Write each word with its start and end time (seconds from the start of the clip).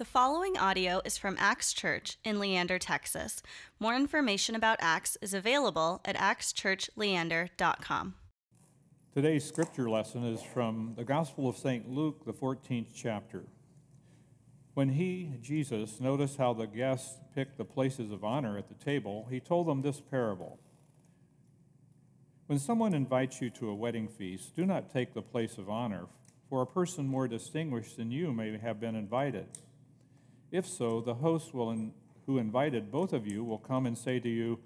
The 0.00 0.06
following 0.06 0.56
audio 0.56 1.02
is 1.04 1.18
from 1.18 1.36
Axe 1.38 1.74
Church 1.74 2.16
in 2.24 2.40
Leander, 2.40 2.78
Texas. 2.78 3.42
More 3.78 3.94
information 3.94 4.54
about 4.54 4.78
Axe 4.80 5.18
is 5.20 5.34
available 5.34 6.00
at 6.06 6.16
axechurchleander.com. 6.16 8.14
Today's 9.12 9.44
scripture 9.44 9.90
lesson 9.90 10.24
is 10.24 10.40
from 10.40 10.94
the 10.96 11.04
Gospel 11.04 11.50
of 11.50 11.58
St. 11.58 11.86
Luke, 11.86 12.24
the 12.24 12.32
14th 12.32 12.86
chapter. 12.94 13.44
When 14.72 14.88
he, 14.88 15.34
Jesus, 15.42 16.00
noticed 16.00 16.38
how 16.38 16.54
the 16.54 16.66
guests 16.66 17.18
picked 17.34 17.58
the 17.58 17.66
places 17.66 18.10
of 18.10 18.24
honor 18.24 18.56
at 18.56 18.70
the 18.70 18.82
table, 18.82 19.28
he 19.30 19.38
told 19.38 19.66
them 19.66 19.82
this 19.82 20.00
parable. 20.00 20.58
When 22.46 22.58
someone 22.58 22.94
invites 22.94 23.42
you 23.42 23.50
to 23.50 23.68
a 23.68 23.74
wedding 23.74 24.08
feast, 24.08 24.56
do 24.56 24.64
not 24.64 24.90
take 24.90 25.12
the 25.12 25.20
place 25.20 25.58
of 25.58 25.68
honor, 25.68 26.06
for 26.48 26.62
a 26.62 26.66
person 26.66 27.06
more 27.06 27.28
distinguished 27.28 27.98
than 27.98 28.10
you 28.10 28.32
may 28.32 28.56
have 28.56 28.80
been 28.80 28.96
invited. 28.96 29.46
If 30.50 30.66
so, 30.66 31.00
the 31.00 31.14
host 31.14 31.54
will 31.54 31.70
in, 31.70 31.92
who 32.26 32.38
invited 32.38 32.90
both 32.90 33.12
of 33.12 33.26
you 33.26 33.44
will 33.44 33.58
come 33.58 33.86
and 33.86 33.96
say 33.96 34.20
to 34.20 34.28
you, 34.28 34.58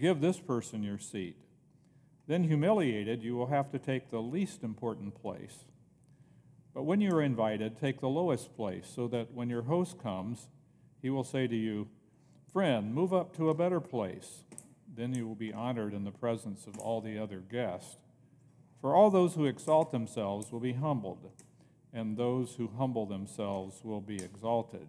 Give 0.00 0.20
this 0.20 0.38
person 0.38 0.82
your 0.82 0.98
seat. 0.98 1.36
Then, 2.28 2.44
humiliated, 2.44 3.22
you 3.22 3.34
will 3.34 3.46
have 3.46 3.70
to 3.72 3.78
take 3.78 4.10
the 4.10 4.20
least 4.20 4.62
important 4.62 5.20
place. 5.20 5.64
But 6.74 6.84
when 6.84 7.00
you 7.00 7.10
are 7.12 7.22
invited, 7.22 7.76
take 7.76 8.00
the 8.00 8.08
lowest 8.08 8.54
place, 8.54 8.86
so 8.94 9.08
that 9.08 9.32
when 9.32 9.50
your 9.50 9.62
host 9.62 9.98
comes, 9.98 10.48
he 11.02 11.10
will 11.10 11.24
say 11.24 11.46
to 11.46 11.56
you, 11.56 11.88
Friend, 12.52 12.94
move 12.94 13.12
up 13.12 13.36
to 13.36 13.50
a 13.50 13.54
better 13.54 13.80
place. 13.80 14.44
Then 14.94 15.14
you 15.14 15.26
will 15.26 15.34
be 15.34 15.52
honored 15.52 15.94
in 15.94 16.04
the 16.04 16.10
presence 16.10 16.66
of 16.66 16.78
all 16.78 17.00
the 17.00 17.18
other 17.18 17.38
guests. 17.38 17.96
For 18.80 18.94
all 18.94 19.10
those 19.10 19.34
who 19.34 19.46
exalt 19.46 19.90
themselves 19.90 20.52
will 20.52 20.60
be 20.60 20.74
humbled, 20.74 21.30
and 21.92 22.16
those 22.16 22.54
who 22.54 22.70
humble 22.76 23.06
themselves 23.06 23.80
will 23.82 24.00
be 24.00 24.16
exalted. 24.16 24.88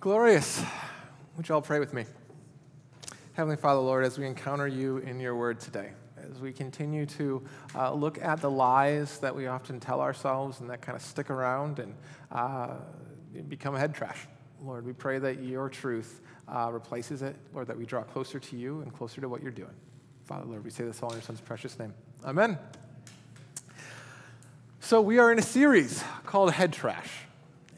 Glorious. 0.00 0.64
Would 1.36 1.46
you 1.46 1.54
all 1.54 1.60
pray 1.60 1.78
with 1.78 1.92
me? 1.92 2.06
Heavenly 3.34 3.58
Father, 3.58 3.80
Lord, 3.80 4.02
as 4.02 4.18
we 4.18 4.26
encounter 4.26 4.66
you 4.66 4.96
in 4.96 5.20
your 5.20 5.36
word 5.36 5.60
today, 5.60 5.90
as 6.16 6.40
we 6.40 6.54
continue 6.54 7.04
to 7.04 7.42
uh, 7.74 7.92
look 7.92 8.18
at 8.22 8.40
the 8.40 8.50
lies 8.50 9.18
that 9.18 9.36
we 9.36 9.46
often 9.46 9.78
tell 9.78 10.00
ourselves 10.00 10.60
and 10.60 10.70
that 10.70 10.80
kind 10.80 10.96
of 10.96 11.02
stick 11.02 11.28
around 11.28 11.80
and 11.80 11.94
uh, 12.32 12.76
become 13.50 13.76
head 13.76 13.94
trash, 13.94 14.26
Lord, 14.64 14.86
we 14.86 14.94
pray 14.94 15.18
that 15.18 15.42
your 15.42 15.68
truth 15.68 16.22
uh, 16.48 16.70
replaces 16.72 17.20
it, 17.20 17.36
Lord, 17.52 17.66
that 17.66 17.76
we 17.76 17.84
draw 17.84 18.02
closer 18.02 18.40
to 18.40 18.56
you 18.56 18.80
and 18.80 18.94
closer 18.94 19.20
to 19.20 19.28
what 19.28 19.42
you're 19.42 19.50
doing. 19.50 19.74
Father, 20.24 20.46
Lord, 20.46 20.64
we 20.64 20.70
say 20.70 20.84
this 20.84 21.02
all 21.02 21.10
in 21.10 21.16
your 21.16 21.22
Son's 21.24 21.42
precious 21.42 21.78
name. 21.78 21.92
Amen. 22.24 22.58
So, 24.80 25.02
we 25.02 25.18
are 25.18 25.30
in 25.30 25.38
a 25.38 25.42
series 25.42 26.02
called 26.24 26.52
Head 26.52 26.72
Trash. 26.72 27.10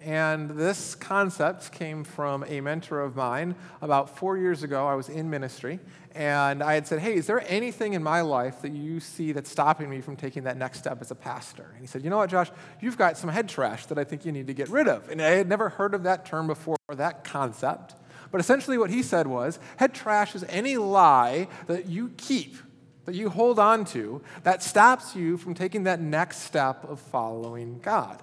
And 0.05 0.50
this 0.50 0.97
concept 0.97 1.70
came 1.70 2.03
from 2.03 2.45
a 2.48 2.61
mentor 2.61 3.00
of 3.00 3.14
mine 3.14 3.55
about 3.81 4.17
four 4.17 4.36
years 4.36 4.64
ago. 4.64 4.86
I 4.86 4.95
was 4.95 5.08
in 5.08 5.31
ministry, 5.31 5.78
and 6.12 6.61
I 6.61 6.75
had 6.75 6.89
said, 6.89 6.98
Hey, 6.98 7.14
is 7.14 7.27
there 7.27 7.45
anything 7.47 7.92
in 7.95 8.03
my 8.03 8.20
life 8.20 8.62
that 8.62 8.73
you 8.73 8.98
see 8.98 9.30
that's 9.30 9.51
stopping 9.51 9.89
me 9.89 10.01
from 10.01 10.17
taking 10.17 10.42
that 10.45 10.57
next 10.57 10.79
step 10.79 11.01
as 11.01 11.13
a 11.13 11.14
pastor? 11.14 11.68
And 11.73 11.80
he 11.80 11.86
said, 11.86 12.02
You 12.02 12.11
know 12.11 12.17
what, 12.17 12.30
Josh? 12.30 12.51
You've 12.80 12.98
got 12.98 13.17
some 13.17 13.30
head 13.30 13.48
trash 13.48 13.86
that 13.86 13.98
I 13.98 14.02
think 14.02 14.24
you 14.24 14.33
need 14.33 14.48
to 14.48 14.55
get 14.55 14.68
rid 14.70 14.89
of. 14.89 15.08
And 15.08 15.23
I 15.23 15.30
had 15.30 15.48
never 15.48 15.68
heard 15.68 15.95
of 15.95 16.02
that 16.02 16.27
term 16.27 16.48
before, 16.48 16.77
or 16.89 16.96
that 16.96 17.23
concept. 17.23 17.95
But 18.33 18.40
essentially, 18.40 18.79
what 18.79 18.90
he 18.90 19.02
said 19.05 19.29
was 19.29 19.61
head 19.77 19.95
trash 19.95 20.34
is 20.34 20.45
any 20.48 20.79
lie 20.79 21.46
that 21.69 21.86
you 21.86 22.11
keep, 22.17 22.57
that 23.05 23.14
you 23.14 23.29
hold 23.29 23.61
on 23.61 23.84
to, 23.86 24.20
that 24.42 24.64
stops 24.64 25.14
you 25.14 25.36
from 25.36 25.55
taking 25.55 25.84
that 25.84 26.01
next 26.01 26.39
step 26.39 26.83
of 26.89 26.98
following 26.98 27.79
God. 27.79 28.20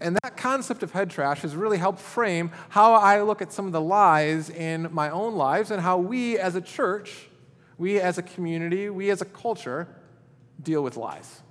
And 0.00 0.16
that 0.22 0.36
concept 0.36 0.82
of 0.82 0.92
head 0.92 1.10
trash 1.10 1.40
has 1.42 1.56
really 1.56 1.78
helped 1.78 2.00
frame 2.00 2.50
how 2.70 2.94
I 2.94 3.22
look 3.22 3.42
at 3.42 3.52
some 3.52 3.66
of 3.66 3.72
the 3.72 3.80
lies 3.80 4.50
in 4.50 4.88
my 4.92 5.10
own 5.10 5.34
lives 5.34 5.70
and 5.70 5.80
how 5.80 5.98
we 5.98 6.38
as 6.38 6.54
a 6.54 6.60
church, 6.60 7.28
we 7.78 8.00
as 8.00 8.18
a 8.18 8.22
community, 8.22 8.88
we 8.90 9.10
as 9.10 9.20
a 9.20 9.24
culture 9.24 9.88
deal 10.62 10.82
with 10.82 10.96
lies. 10.96 11.42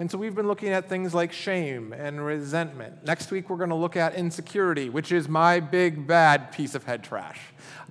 And 0.00 0.10
so 0.10 0.18
we've 0.18 0.34
been 0.34 0.48
looking 0.48 0.70
at 0.70 0.88
things 0.88 1.14
like 1.14 1.32
shame 1.32 1.92
and 1.92 2.24
resentment. 2.24 3.04
Next 3.04 3.30
week, 3.30 3.48
we're 3.48 3.56
going 3.56 3.70
to 3.70 3.76
look 3.76 3.96
at 3.96 4.14
insecurity, 4.14 4.88
which 4.88 5.12
is 5.12 5.28
my 5.28 5.60
big 5.60 6.06
bad 6.06 6.50
piece 6.50 6.74
of 6.74 6.82
head 6.82 7.04
trash. 7.04 7.40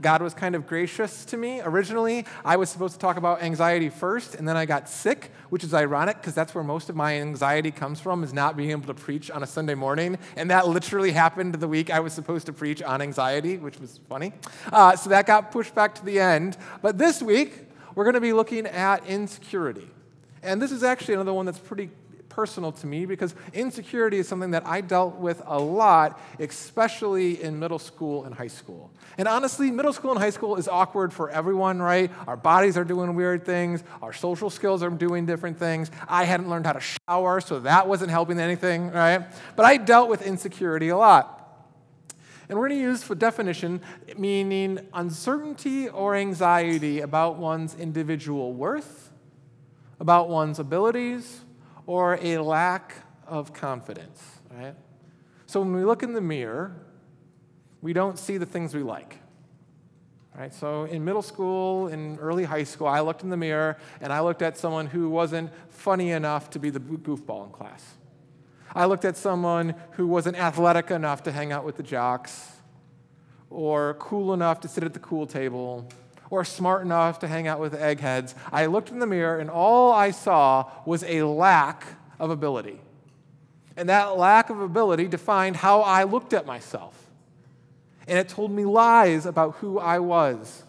God 0.01 0.21
was 0.21 0.33
kind 0.33 0.53
of 0.53 0.67
gracious 0.67 1.23
to 1.25 1.37
me. 1.37 1.61
Originally, 1.61 2.25
I 2.43 2.57
was 2.57 2.69
supposed 2.69 2.95
to 2.95 2.99
talk 2.99 3.15
about 3.15 3.41
anxiety 3.41 3.89
first, 3.89 4.35
and 4.35 4.45
then 4.47 4.57
I 4.57 4.65
got 4.65 4.89
sick, 4.89 5.31
which 5.49 5.63
is 5.63 5.73
ironic 5.73 6.17
because 6.17 6.33
that's 6.33 6.53
where 6.53 6.63
most 6.63 6.89
of 6.89 6.95
my 6.95 7.19
anxiety 7.19 7.71
comes 7.71 8.01
from, 8.01 8.23
is 8.23 8.33
not 8.33 8.57
being 8.57 8.71
able 8.71 8.87
to 8.87 8.93
preach 8.93 9.31
on 9.31 9.41
a 9.41 9.47
Sunday 9.47 9.75
morning. 9.75 10.17
And 10.35 10.49
that 10.51 10.67
literally 10.67 11.11
happened 11.11 11.55
the 11.55 11.67
week 11.67 11.89
I 11.89 12.01
was 12.01 12.11
supposed 12.11 12.47
to 12.47 12.53
preach 12.53 12.81
on 12.81 13.01
anxiety, 13.01 13.57
which 13.57 13.79
was 13.79 14.01
funny. 14.09 14.33
Uh, 14.71 14.95
so 14.97 15.09
that 15.09 15.25
got 15.25 15.51
pushed 15.51 15.73
back 15.73 15.95
to 15.95 16.05
the 16.05 16.19
end. 16.19 16.57
But 16.81 16.97
this 16.97 17.21
week, 17.21 17.67
we're 17.95 18.03
going 18.03 18.15
to 18.15 18.21
be 18.21 18.33
looking 18.33 18.65
at 18.65 19.05
insecurity. 19.05 19.87
And 20.43 20.61
this 20.61 20.71
is 20.71 20.83
actually 20.83 21.15
another 21.15 21.33
one 21.33 21.45
that's 21.45 21.59
pretty 21.59 21.89
personal 22.33 22.71
to 22.71 22.87
me 22.87 23.05
because 23.05 23.35
insecurity 23.53 24.17
is 24.17 24.27
something 24.27 24.51
that 24.51 24.65
I 24.65 24.81
dealt 24.81 25.17
with 25.17 25.41
a 25.45 25.59
lot, 25.59 26.19
especially 26.39 27.41
in 27.41 27.59
middle 27.59 27.79
school 27.79 28.25
and 28.25 28.33
high 28.33 28.47
school. 28.47 28.91
And 29.17 29.27
honestly, 29.27 29.69
middle 29.69 29.93
school 29.93 30.11
and 30.11 30.19
high 30.19 30.31
school 30.31 30.55
is 30.55 30.67
awkward 30.67 31.13
for 31.13 31.29
everyone, 31.29 31.79
right? 31.79 32.09
Our 32.27 32.35
bodies 32.35 32.75
are 32.75 32.83
doing 32.83 33.13
weird 33.15 33.45
things, 33.45 33.83
our 34.01 34.13
social 34.13 34.49
skills 34.49 34.81
are 34.81 34.89
doing 34.89 35.25
different 35.25 35.59
things. 35.59 35.91
I 36.07 36.23
hadn't 36.23 36.49
learned 36.49 36.65
how 36.65 36.73
to 36.73 36.81
shower, 36.81 37.39
so 37.39 37.59
that 37.59 37.87
wasn't 37.87 38.09
helping 38.09 38.39
anything, 38.39 38.89
right? 38.89 39.25
But 39.55 39.65
I 39.65 39.77
dealt 39.77 40.09
with 40.09 40.23
insecurity 40.23 40.89
a 40.89 40.97
lot. 40.97 41.39
And 42.49 42.57
we're 42.57 42.67
going 42.67 42.81
to 42.81 42.85
use 42.85 43.03
for 43.03 43.15
definition 43.15 43.81
meaning 44.17 44.79
uncertainty 44.93 45.87
or 45.87 46.15
anxiety 46.15 46.99
about 46.99 47.37
one's 47.37 47.75
individual 47.75 48.53
worth, 48.53 49.11
about 50.03 50.27
one's 50.27 50.59
abilities, 50.59 51.45
or 51.85 52.19
a 52.21 52.37
lack 52.39 52.93
of 53.25 53.53
confidence, 53.53 54.21
right? 54.51 54.75
So 55.45 55.61
when 55.61 55.73
we 55.73 55.85
look 55.85 56.03
in 56.03 56.11
the 56.11 56.19
mirror, 56.19 56.75
we 57.81 57.93
don't 57.93 58.19
see 58.19 58.37
the 58.37 58.45
things 58.45 58.75
we 58.75 58.83
like. 58.83 59.19
Right? 60.37 60.53
So 60.53 60.83
in 60.83 61.05
middle 61.05 61.21
school, 61.21 61.87
in 61.87 62.17
early 62.17 62.43
high 62.43 62.65
school, 62.65 62.87
I 62.87 62.99
looked 62.99 63.23
in 63.23 63.29
the 63.29 63.37
mirror 63.37 63.77
and 64.01 64.11
I 64.11 64.19
looked 64.19 64.41
at 64.41 64.57
someone 64.57 64.87
who 64.87 65.07
wasn't 65.07 65.51
funny 65.69 66.11
enough 66.11 66.49
to 66.49 66.59
be 66.59 66.69
the 66.69 66.81
goofball 66.81 67.45
in 67.45 67.51
class. 67.53 67.95
I 68.75 68.83
looked 68.85 69.05
at 69.05 69.15
someone 69.15 69.73
who 69.91 70.05
wasn't 70.07 70.35
athletic 70.37 70.91
enough 70.91 71.23
to 71.23 71.31
hang 71.31 71.53
out 71.53 71.63
with 71.63 71.77
the 71.77 71.83
jocks, 71.83 72.49
or 73.49 73.93
cool 73.99 74.33
enough 74.33 74.59
to 74.61 74.67
sit 74.67 74.83
at 74.83 74.93
the 74.93 74.99
cool 74.99 75.25
table, 75.27 75.87
or 76.33 76.43
smart 76.43 76.81
enough 76.81 77.19
to 77.19 77.27
hang 77.27 77.45
out 77.47 77.59
with 77.59 77.75
eggheads. 77.75 78.33
I 78.51 78.65
looked 78.65 78.89
in 78.89 78.97
the 78.97 79.05
mirror 79.05 79.37
and 79.37 79.51
all 79.51 79.93
I 79.93 80.09
saw 80.09 80.65
was 80.83 81.03
a 81.03 81.21
lack 81.21 81.85
of 82.17 82.31
ability. 82.31 82.81
And 83.77 83.87
that 83.89 84.17
lack 84.17 84.49
of 84.49 84.59
ability 84.59 85.07
defined 85.07 85.55
how 85.55 85.81
I 85.81 86.05
looked 86.05 86.33
at 86.33 86.47
myself. 86.47 86.99
And 88.07 88.17
it 88.17 88.29
told 88.29 88.49
me 88.49 88.65
lies 88.65 89.27
about 89.27 89.57
who 89.57 89.77
I 89.77 89.99
was, 89.99 90.63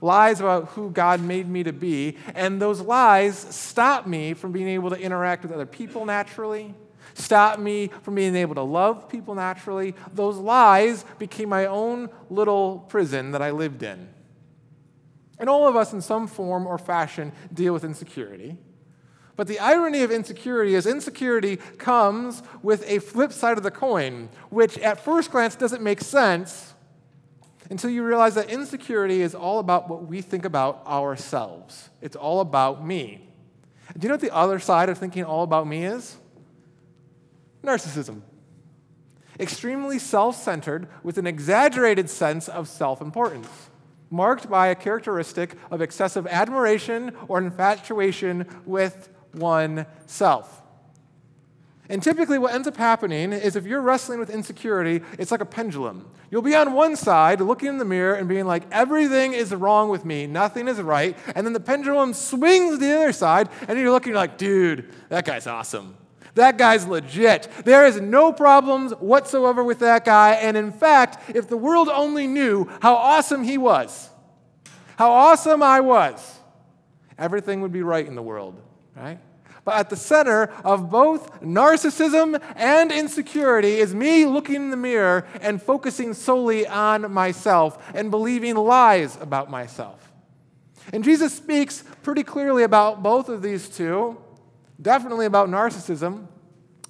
lies 0.00 0.40
about 0.40 0.68
who 0.68 0.88
God 0.88 1.20
made 1.20 1.50
me 1.50 1.64
to 1.64 1.72
be. 1.74 2.16
And 2.34 2.58
those 2.60 2.80
lies 2.80 3.36
stopped 3.36 4.06
me 4.06 4.32
from 4.32 4.52
being 4.52 4.68
able 4.68 4.88
to 4.88 4.96
interact 4.96 5.42
with 5.42 5.52
other 5.52 5.66
people 5.66 6.06
naturally, 6.06 6.72
stopped 7.12 7.58
me 7.58 7.88
from 8.00 8.14
being 8.14 8.36
able 8.36 8.54
to 8.54 8.62
love 8.62 9.10
people 9.10 9.34
naturally. 9.34 9.94
Those 10.14 10.38
lies 10.38 11.04
became 11.18 11.50
my 11.50 11.66
own 11.66 12.08
little 12.30 12.78
prison 12.88 13.32
that 13.32 13.42
I 13.42 13.50
lived 13.50 13.82
in. 13.82 14.13
And 15.38 15.48
all 15.48 15.66
of 15.66 15.76
us, 15.76 15.92
in 15.92 16.00
some 16.00 16.26
form 16.26 16.66
or 16.66 16.78
fashion, 16.78 17.32
deal 17.52 17.72
with 17.72 17.84
insecurity. 17.84 18.56
But 19.36 19.48
the 19.48 19.58
irony 19.58 20.02
of 20.02 20.12
insecurity 20.12 20.74
is 20.74 20.86
insecurity 20.86 21.56
comes 21.56 22.42
with 22.62 22.88
a 22.88 23.00
flip 23.00 23.32
side 23.32 23.56
of 23.56 23.64
the 23.64 23.70
coin, 23.70 24.28
which 24.50 24.78
at 24.78 25.00
first 25.00 25.32
glance 25.32 25.56
doesn't 25.56 25.82
make 25.82 26.00
sense 26.00 26.74
until 27.70 27.90
you 27.90 28.04
realize 28.04 28.34
that 28.36 28.48
insecurity 28.48 29.22
is 29.22 29.34
all 29.34 29.58
about 29.58 29.88
what 29.88 30.06
we 30.06 30.20
think 30.20 30.44
about 30.44 30.86
ourselves. 30.86 31.90
It's 32.00 32.14
all 32.14 32.40
about 32.40 32.86
me. 32.86 33.28
Do 33.98 34.04
you 34.04 34.08
know 34.08 34.14
what 34.14 34.20
the 34.20 34.34
other 34.34 34.58
side 34.58 34.88
of 34.88 34.98
thinking 34.98 35.24
all 35.24 35.42
about 35.42 35.66
me 35.66 35.84
is? 35.84 36.16
Narcissism. 37.62 38.20
extremely 39.40 39.98
self 39.98 40.36
centered 40.36 40.86
with 41.02 41.18
an 41.18 41.26
exaggerated 41.26 42.08
sense 42.08 42.48
of 42.48 42.68
self 42.68 43.00
importance, 43.00 43.48
marked 44.14 44.48
by 44.48 44.68
a 44.68 44.74
characteristic 44.74 45.56
of 45.70 45.82
excessive 45.82 46.26
admiration 46.26 47.12
or 47.28 47.38
infatuation 47.38 48.46
with 48.64 49.08
oneself. 49.34 50.62
And 51.88 52.02
typically, 52.02 52.38
what 52.38 52.54
ends 52.54 52.66
up 52.66 52.78
happening 52.78 53.32
is 53.32 53.56
if 53.56 53.66
you're 53.66 53.82
wrestling 53.82 54.18
with 54.18 54.30
insecurity, 54.30 55.02
it's 55.18 55.30
like 55.30 55.42
a 55.42 55.46
pendulum. 55.46 56.08
You'll 56.30 56.40
be 56.40 56.54
on 56.54 56.72
one 56.72 56.96
side 56.96 57.40
looking 57.42 57.68
in 57.68 57.78
the 57.78 57.84
mirror 57.84 58.14
and 58.14 58.26
being 58.26 58.46
like, 58.46 58.62
everything 58.72 59.34
is 59.34 59.54
wrong 59.54 59.90
with 59.90 60.04
me, 60.04 60.26
nothing 60.26 60.66
is 60.66 60.80
right. 60.80 61.16
And 61.34 61.46
then 61.46 61.52
the 61.52 61.60
pendulum 61.60 62.14
swings 62.14 62.78
the 62.78 62.94
other 62.94 63.12
side, 63.12 63.50
and 63.68 63.78
you're 63.78 63.90
looking 63.90 64.14
like, 64.14 64.38
dude, 64.38 64.90
that 65.10 65.26
guy's 65.26 65.46
awesome. 65.46 65.96
That 66.34 66.58
guy's 66.58 66.86
legit. 66.86 67.48
There 67.64 67.86
is 67.86 68.00
no 68.00 68.32
problems 68.32 68.92
whatsoever 68.92 69.62
with 69.62 69.78
that 69.80 70.04
guy. 70.04 70.32
And 70.32 70.56
in 70.56 70.72
fact, 70.72 71.30
if 71.34 71.48
the 71.48 71.56
world 71.56 71.88
only 71.88 72.26
knew 72.26 72.68
how 72.80 72.94
awesome 72.94 73.44
he 73.44 73.56
was, 73.56 74.10
how 74.96 75.12
awesome 75.12 75.62
I 75.62 75.80
was, 75.80 76.38
everything 77.18 77.60
would 77.60 77.72
be 77.72 77.82
right 77.82 78.06
in 78.06 78.14
the 78.14 78.22
world, 78.22 78.60
right? 78.96 79.18
But 79.64 79.76
at 79.76 79.90
the 79.90 79.96
center 79.96 80.52
of 80.62 80.90
both 80.90 81.40
narcissism 81.40 82.40
and 82.54 82.92
insecurity 82.92 83.76
is 83.76 83.94
me 83.94 84.26
looking 84.26 84.56
in 84.56 84.70
the 84.70 84.76
mirror 84.76 85.26
and 85.40 85.62
focusing 85.62 86.12
solely 86.12 86.66
on 86.66 87.10
myself 87.10 87.82
and 87.94 88.10
believing 88.10 88.56
lies 88.56 89.16
about 89.20 89.50
myself. 89.50 90.12
And 90.92 91.02
Jesus 91.02 91.32
speaks 91.32 91.82
pretty 92.02 92.24
clearly 92.24 92.62
about 92.62 93.02
both 93.02 93.30
of 93.30 93.40
these 93.40 93.68
two, 93.68 94.18
definitely 94.80 95.26
about 95.26 95.48
narcissism. 95.48 96.26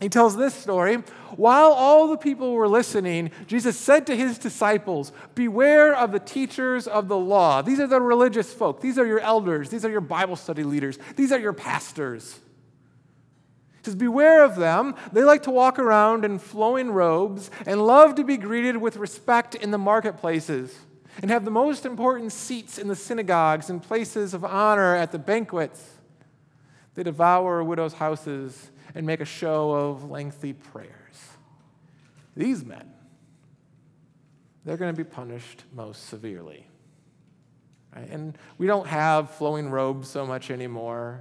He 0.01 0.09
tells 0.09 0.37
this 0.37 0.55
story. 0.55 0.97
While 1.37 1.73
all 1.73 2.09
the 2.09 2.17
people 2.17 2.53
were 2.53 2.69
listening, 2.69 3.31
Jesus 3.47 3.79
said 3.79 4.07
to 4.07 4.17
his 4.17 4.39
disciples, 4.39 5.13
Beware 5.35 5.95
of 5.95 6.13
the 6.13 6.19
teachers 6.19 6.87
of 6.87 7.09
the 7.09 7.17
law. 7.17 7.63
These 7.63 7.81
are 7.81 7.87
the 7.87 8.01
religious 8.01 8.53
folk. 8.53 8.81
These 8.81 8.99
are 8.99 9.07
your 9.07 9.21
elders. 9.21 9.71
These 9.71 9.85
are 9.85 9.91
your 9.91 10.01
Bible 10.01 10.37
study 10.37 10.65
leaders. 10.65 10.99
These 11.17 11.33
are 11.33 11.39
your 11.39 11.53
pastors. 11.53 12.39
He 13.79 13.85
says, 13.85 13.95
Beware 13.95 14.45
of 14.45 14.57
them. 14.57 14.95
They 15.13 15.25
like 15.25 15.45
to 15.45 15.51
walk 15.51 15.79
around 15.79 16.25
in 16.25 16.39
flowing 16.39 16.91
robes 16.91 17.51
and 17.65 17.87
love 17.87 18.17
to 18.17 18.25
be 18.25 18.37
greeted 18.37 18.77
with 18.77 18.97
respect 18.97 19.55
in 19.55 19.71
the 19.71 19.79
marketplaces 19.79 20.77
and 21.23 21.31
have 21.31 21.45
the 21.45 21.51
most 21.51 21.87
important 21.87 22.33
seats 22.33 22.79
in 22.79 22.89
the 22.89 22.97
synagogues 22.97 23.71
and 23.71 23.83
places 23.83 24.35
of 24.35 24.45
honor 24.45 24.97
at 24.97 25.13
the 25.13 25.19
banquets. 25.19 25.94
They 26.95 27.03
devour 27.03 27.63
widows' 27.65 27.95
houses 27.95 28.71
and 28.95 29.07
make 29.07 29.21
a 29.21 29.25
show 29.25 29.73
of 29.73 30.11
lengthy 30.11 30.53
prayers. 30.53 30.91
These 32.37 32.65
men, 32.65 32.93
they're 34.65 34.77
going 34.77 34.95
to 34.95 34.97
be 34.97 35.09
punished 35.09 35.65
most 35.75 36.09
severely. 36.09 36.67
Right? 37.95 38.09
And 38.09 38.37
we 38.59 38.67
don't 38.67 38.87
have 38.87 39.31
flowing 39.31 39.71
robes 39.71 40.09
so 40.09 40.27
much 40.27 40.51
anymore. 40.51 41.21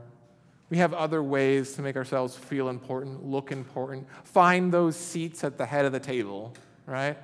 We 0.69 0.77
have 0.77 0.93
other 0.93 1.21
ways 1.21 1.73
to 1.73 1.81
make 1.81 1.95
ourselves 1.95 2.35
feel 2.35 2.69
important, 2.69 3.25
look 3.25 3.51
important, 3.51 4.07
find 4.23 4.71
those 4.71 4.95
seats 4.95 5.43
at 5.43 5.57
the 5.57 5.65
head 5.65 5.85
of 5.85 5.91
the 5.91 5.99
table, 5.99 6.55
right? 6.87 7.17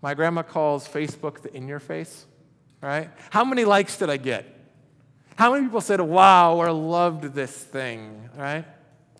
My 0.00 0.14
grandma 0.14 0.42
calls 0.42 0.88
Facebook 0.88 1.42
the 1.42 1.54
in 1.54 1.68
your 1.68 1.80
face, 1.80 2.24
right? 2.80 3.10
How 3.30 3.44
many 3.44 3.64
likes 3.64 3.98
did 3.98 4.08
I 4.08 4.16
get? 4.16 4.55
How 5.36 5.52
many 5.52 5.64
people 5.64 5.80
said, 5.80 6.00
wow, 6.00 6.56
or 6.56 6.72
loved 6.72 7.34
this 7.34 7.52
thing, 7.52 8.30
right? 8.36 8.64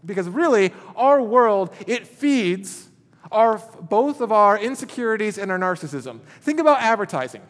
Because 0.04 0.28
really, 0.28 0.72
our 0.94 1.20
world, 1.20 1.74
it 1.86 2.06
feeds 2.06 2.88
our, 3.30 3.58
both 3.80 4.20
of 4.20 4.32
our 4.32 4.58
insecurities 4.58 5.36
and 5.36 5.50
our 5.50 5.58
narcissism. 5.58 6.20
Think 6.40 6.58
about 6.58 6.80
advertising. 6.80 7.42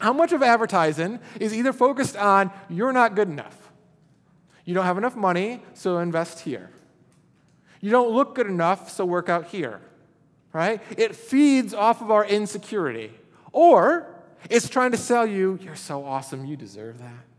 How 0.00 0.12
much 0.12 0.32
of 0.32 0.42
advertising 0.42 1.20
is 1.38 1.54
either 1.54 1.72
focused 1.72 2.16
on 2.16 2.50
you're 2.68 2.92
not 2.92 3.14
good 3.14 3.28
enough? 3.28 3.70
You 4.64 4.74
don't 4.74 4.86
have 4.86 4.98
enough 4.98 5.14
money, 5.14 5.62
so 5.74 5.98
invest 5.98 6.40
here. 6.40 6.70
You 7.80 7.90
don't 7.90 8.10
look 8.10 8.34
good 8.34 8.46
enough, 8.46 8.90
so 8.90 9.04
work 9.04 9.28
out 9.28 9.46
here. 9.46 9.80
Right? 10.52 10.82
It 10.96 11.14
feeds 11.14 11.72
off 11.72 12.02
of 12.02 12.10
our 12.10 12.24
insecurity. 12.24 13.12
Or 13.52 14.06
it's 14.48 14.68
trying 14.68 14.90
to 14.92 14.96
sell 14.96 15.26
you, 15.26 15.58
you're 15.62 15.76
so 15.76 16.04
awesome, 16.04 16.44
you 16.46 16.56
deserve 16.56 16.98
that. 16.98 17.29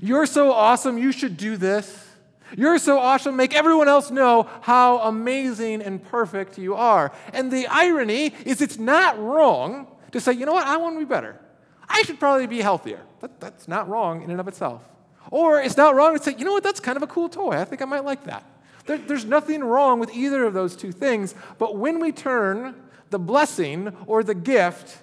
You're 0.00 0.26
so 0.26 0.52
awesome, 0.52 0.98
you 0.98 1.12
should 1.12 1.36
do 1.36 1.56
this. 1.56 2.08
You're 2.56 2.78
so 2.78 2.98
awesome, 2.98 3.36
make 3.36 3.54
everyone 3.54 3.88
else 3.88 4.10
know 4.10 4.48
how 4.60 4.98
amazing 5.00 5.82
and 5.82 6.02
perfect 6.02 6.58
you 6.58 6.74
are. 6.74 7.12
And 7.32 7.50
the 7.50 7.66
irony 7.66 8.34
is, 8.44 8.60
it's 8.60 8.78
not 8.78 9.18
wrong 9.18 9.86
to 10.12 10.20
say, 10.20 10.32
you 10.32 10.44
know 10.44 10.52
what, 10.52 10.66
I 10.66 10.76
want 10.76 10.96
to 10.96 10.98
be 10.98 11.08
better. 11.08 11.40
I 11.88 12.02
should 12.02 12.20
probably 12.20 12.46
be 12.46 12.60
healthier. 12.60 13.00
That, 13.20 13.40
that's 13.40 13.68
not 13.68 13.88
wrong 13.88 14.22
in 14.22 14.30
and 14.30 14.40
of 14.40 14.48
itself. 14.48 14.82
Or 15.30 15.60
it's 15.60 15.76
not 15.76 15.94
wrong 15.94 16.16
to 16.16 16.22
say, 16.22 16.34
you 16.36 16.44
know 16.44 16.52
what, 16.52 16.62
that's 16.62 16.80
kind 16.80 16.96
of 16.96 17.02
a 17.02 17.06
cool 17.06 17.28
toy. 17.28 17.52
I 17.52 17.64
think 17.64 17.80
I 17.80 17.86
might 17.86 18.04
like 18.04 18.24
that. 18.24 18.44
There, 18.86 18.98
there's 18.98 19.24
nothing 19.24 19.62
wrong 19.62 19.98
with 19.98 20.14
either 20.14 20.44
of 20.44 20.52
those 20.52 20.76
two 20.76 20.92
things. 20.92 21.34
But 21.58 21.76
when 21.76 22.00
we 22.00 22.12
turn 22.12 22.74
the 23.10 23.18
blessing 23.18 23.96
or 24.06 24.22
the 24.22 24.34
gift 24.34 24.98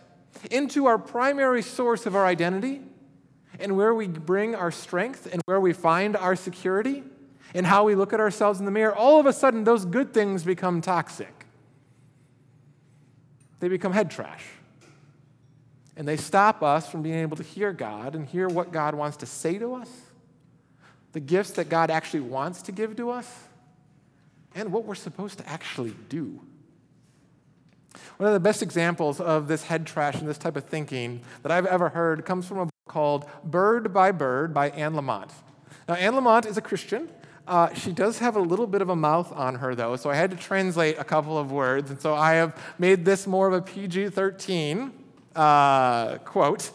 into 0.51 0.85
our 0.85 0.97
primary 0.97 1.61
source 1.61 2.05
of 2.05 2.15
our 2.15 2.25
identity 2.25 2.81
and 3.59 3.75
where 3.75 3.93
we 3.93 4.07
bring 4.07 4.55
our 4.55 4.71
strength 4.71 5.27
and 5.31 5.41
where 5.45 5.59
we 5.59 5.73
find 5.73 6.15
our 6.15 6.35
security 6.35 7.03
and 7.53 7.65
how 7.65 7.83
we 7.83 7.95
look 7.95 8.13
at 8.13 8.19
ourselves 8.19 8.59
in 8.59 8.65
the 8.65 8.71
mirror, 8.71 8.95
all 8.95 9.19
of 9.19 9.25
a 9.25 9.33
sudden 9.33 9.63
those 9.63 9.85
good 9.85 10.13
things 10.13 10.43
become 10.43 10.81
toxic. 10.81 11.45
They 13.59 13.67
become 13.67 13.91
head 13.91 14.09
trash. 14.09 14.45
And 15.97 16.07
they 16.07 16.15
stop 16.15 16.63
us 16.63 16.89
from 16.89 17.01
being 17.01 17.19
able 17.19 17.35
to 17.37 17.43
hear 17.43 17.73
God 17.73 18.15
and 18.15 18.25
hear 18.25 18.47
what 18.47 18.71
God 18.71 18.95
wants 18.95 19.17
to 19.17 19.25
say 19.25 19.57
to 19.57 19.75
us 19.75 19.89
the 21.11 21.19
gifts 21.19 21.51
that 21.51 21.69
God 21.69 21.89
actually 21.89 22.19
wants 22.19 22.61
to 22.63 22.71
give 22.71 22.95
to 22.97 23.09
us, 23.09 23.43
and 24.53 24.71
what 24.71 24.85
we're 24.85 24.95
supposed 24.95 25.39
to 25.39 25.49
actually 25.49 25.95
do. 26.07 26.39
One 28.17 28.27
of 28.27 28.33
the 28.33 28.39
best 28.39 28.61
examples 28.61 29.19
of 29.19 29.47
this 29.47 29.63
head 29.63 29.87
trash 29.87 30.15
and 30.15 30.27
this 30.27 30.37
type 30.37 30.55
of 30.55 30.65
thinking 30.65 31.21
that 31.41 31.51
I've 31.51 31.65
ever 31.65 31.89
heard 31.89 32.25
comes 32.25 32.45
from 32.45 32.59
a 32.59 32.69
called 32.89 33.25
Bird 33.45 33.93
by 33.93 34.11
Bird 34.11 34.53
by 34.53 34.71
Anne 34.71 34.95
Lamott. 34.95 35.31
Now, 35.87 35.93
Anne 35.93 36.13
Lamott 36.13 36.45
is 36.45 36.57
a 36.57 36.61
Christian. 36.61 37.09
Uh, 37.47 37.73
she 37.73 37.93
does 37.93 38.19
have 38.19 38.35
a 38.35 38.41
little 38.41 38.67
bit 38.67 38.81
of 38.81 38.89
a 38.89 38.95
mouth 38.95 39.31
on 39.31 39.55
her, 39.55 39.73
though, 39.73 39.95
so 39.95 40.09
I 40.09 40.15
had 40.15 40.29
to 40.31 40.37
translate 40.37 40.99
a 40.99 41.03
couple 41.03 41.37
of 41.37 41.51
words, 41.51 41.89
and 41.89 41.99
so 41.99 42.13
I 42.13 42.33
have 42.33 42.55
made 42.77 43.05
this 43.05 43.25
more 43.25 43.47
of 43.47 43.53
a 43.53 43.61
PG 43.61 44.09
13 44.09 44.91
uh, 45.35 46.17
quote. 46.19 46.71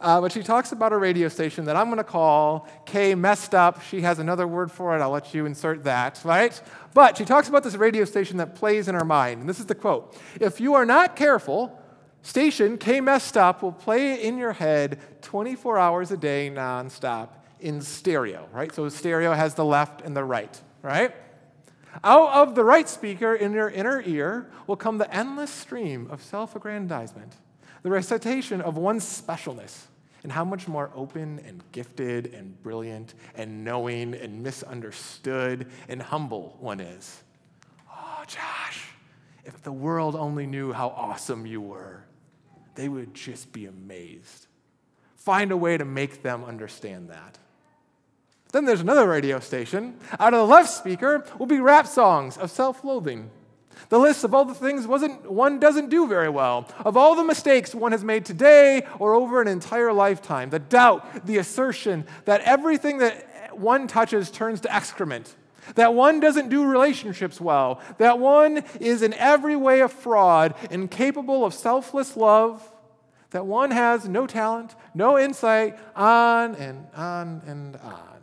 Uh, 0.00 0.20
but 0.20 0.32
she 0.32 0.42
talks 0.42 0.72
about 0.72 0.92
a 0.92 0.98
radio 0.98 1.28
station 1.28 1.64
that 1.64 1.76
I'm 1.76 1.86
going 1.86 1.98
to 1.98 2.04
call 2.04 2.68
K 2.84 3.14
Messed 3.14 3.54
Up. 3.54 3.82
She 3.82 4.02
has 4.02 4.18
another 4.18 4.46
word 4.46 4.70
for 4.70 4.96
it. 4.96 5.00
I'll 5.00 5.10
let 5.10 5.34
you 5.34 5.46
insert 5.46 5.84
that, 5.84 6.20
right? 6.24 6.60
But 6.92 7.16
she 7.16 7.24
talks 7.24 7.48
about 7.48 7.62
this 7.62 7.74
radio 7.74 8.04
station 8.04 8.36
that 8.38 8.54
plays 8.54 8.88
in 8.88 8.94
our 8.94 9.04
mind. 9.04 9.40
And 9.40 9.48
this 9.48 9.60
is 9.60 9.66
the 9.66 9.74
quote 9.74 10.16
If 10.40 10.60
you 10.60 10.74
are 10.74 10.84
not 10.84 11.16
careful, 11.16 11.80
station 12.24 12.76
K 12.78 13.00
Messed 13.00 13.36
Up 13.36 13.62
will 13.62 13.72
play 13.72 14.20
in 14.20 14.36
your 14.38 14.52
head 14.52 14.98
24 15.22 15.78
hours 15.78 16.10
a 16.10 16.16
day, 16.16 16.50
nonstop, 16.52 17.28
in 17.60 17.80
stereo, 17.80 18.48
right? 18.52 18.74
So 18.74 18.88
stereo 18.88 19.32
has 19.32 19.54
the 19.54 19.64
left 19.64 20.00
and 20.00 20.16
the 20.16 20.24
right, 20.24 20.60
right? 20.82 21.14
Out 22.02 22.32
of 22.32 22.54
the 22.56 22.64
right 22.64 22.88
speaker 22.88 23.34
in 23.34 23.52
your 23.52 23.68
inner 23.68 24.02
ear 24.04 24.50
will 24.66 24.76
come 24.76 24.98
the 24.98 25.14
endless 25.14 25.50
stream 25.50 26.08
of 26.10 26.22
self 26.22 26.56
aggrandizement, 26.56 27.34
the 27.82 27.90
recitation 27.90 28.60
of 28.60 28.76
one's 28.76 29.04
specialness 29.04 29.84
and 30.24 30.32
how 30.32 30.44
much 30.44 30.66
more 30.66 30.90
open 30.94 31.38
and 31.46 31.62
gifted 31.70 32.32
and 32.34 32.60
brilliant 32.62 33.14
and 33.36 33.62
knowing 33.62 34.14
and 34.14 34.42
misunderstood 34.42 35.68
and 35.88 36.02
humble 36.02 36.56
one 36.58 36.80
is. 36.80 37.22
Oh, 37.92 38.24
Josh, 38.26 38.88
if 39.44 39.62
the 39.62 39.70
world 39.70 40.16
only 40.16 40.46
knew 40.46 40.72
how 40.72 40.88
awesome 40.88 41.46
you 41.46 41.60
were, 41.60 42.02
they 42.74 42.88
would 42.88 43.14
just 43.14 43.52
be 43.52 43.66
amazed. 43.66 44.46
Find 45.16 45.52
a 45.52 45.56
way 45.56 45.76
to 45.76 45.84
make 45.84 46.22
them 46.22 46.44
understand 46.44 47.10
that. 47.10 47.38
Then 48.52 48.64
there's 48.64 48.80
another 48.80 49.08
radio 49.08 49.40
station. 49.40 49.98
Out 50.18 50.34
of 50.34 50.40
the 50.46 50.54
left 50.54 50.70
speaker 50.70 51.24
will 51.38 51.46
be 51.46 51.60
rap 51.60 51.86
songs 51.86 52.36
of 52.36 52.50
self 52.50 52.84
loathing 52.84 53.30
the 53.88 53.98
list 53.98 54.24
of 54.24 54.34
all 54.34 54.44
the 54.44 54.54
things 54.54 54.86
one 54.86 55.58
doesn't 55.58 55.90
do 55.90 56.06
very 56.06 56.28
well. 56.28 56.68
Of 56.84 56.96
all 56.96 57.14
the 57.14 57.24
mistakes 57.24 57.74
one 57.74 57.92
has 57.92 58.04
made 58.04 58.24
today 58.24 58.86
or 58.98 59.14
over 59.14 59.40
an 59.40 59.48
entire 59.48 59.92
lifetime, 59.92 60.50
the 60.50 60.58
doubt, 60.58 61.26
the 61.26 61.38
assertion 61.38 62.06
that 62.24 62.40
everything 62.42 62.98
that 62.98 63.58
one 63.58 63.86
touches 63.86 64.30
turns 64.30 64.60
to 64.62 64.74
excrement, 64.74 65.34
that 65.74 65.94
one 65.94 66.20
doesn't 66.20 66.48
do 66.48 66.64
relationships 66.64 67.40
well, 67.40 67.80
that 67.98 68.18
one 68.18 68.64
is 68.80 69.02
in 69.02 69.14
every 69.14 69.56
way 69.56 69.80
a 69.80 69.88
fraud, 69.88 70.54
incapable 70.70 71.44
of 71.44 71.54
selfless 71.54 72.16
love, 72.16 72.70
that 73.30 73.46
one 73.46 73.70
has 73.72 74.08
no 74.08 74.26
talent, 74.26 74.74
no 74.94 75.18
insight, 75.18 75.78
on 75.96 76.54
and 76.54 76.86
on 76.94 77.42
and 77.46 77.76
on. 77.76 78.20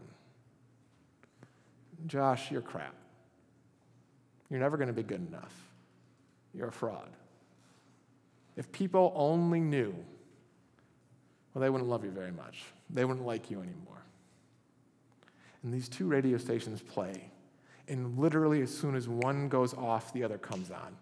Josh, 2.07 2.51
you're 2.51 2.61
crap. 2.61 2.95
You're 4.49 4.59
never 4.59 4.77
going 4.77 4.87
to 4.87 4.93
be 4.93 5.03
good 5.03 5.25
enough. 5.27 5.53
you're 6.53 6.67
a 6.67 6.71
fraud. 6.71 7.09
If 8.57 8.71
people 8.71 9.13
only 9.15 9.61
knew, 9.61 9.95
well, 11.53 11.61
they 11.61 11.69
wouldn't 11.69 11.89
love 11.89 12.03
you 12.03 12.11
very 12.11 12.31
much. 12.31 12.63
They 12.89 13.05
wouldn't 13.05 13.25
like 13.25 13.49
you 13.49 13.59
anymore. 13.59 14.03
And 15.63 15.73
these 15.73 15.87
two 15.87 16.05
radio 16.05 16.37
stations 16.37 16.81
play, 16.81 17.30
and 17.91 18.17
literally 18.17 18.61
as 18.61 18.75
soon 18.75 18.95
as 18.95 19.07
one 19.09 19.49
goes 19.49 19.73
off, 19.73 20.13
the 20.13 20.23
other 20.23 20.37
comes 20.37 20.71
on. 20.71 20.95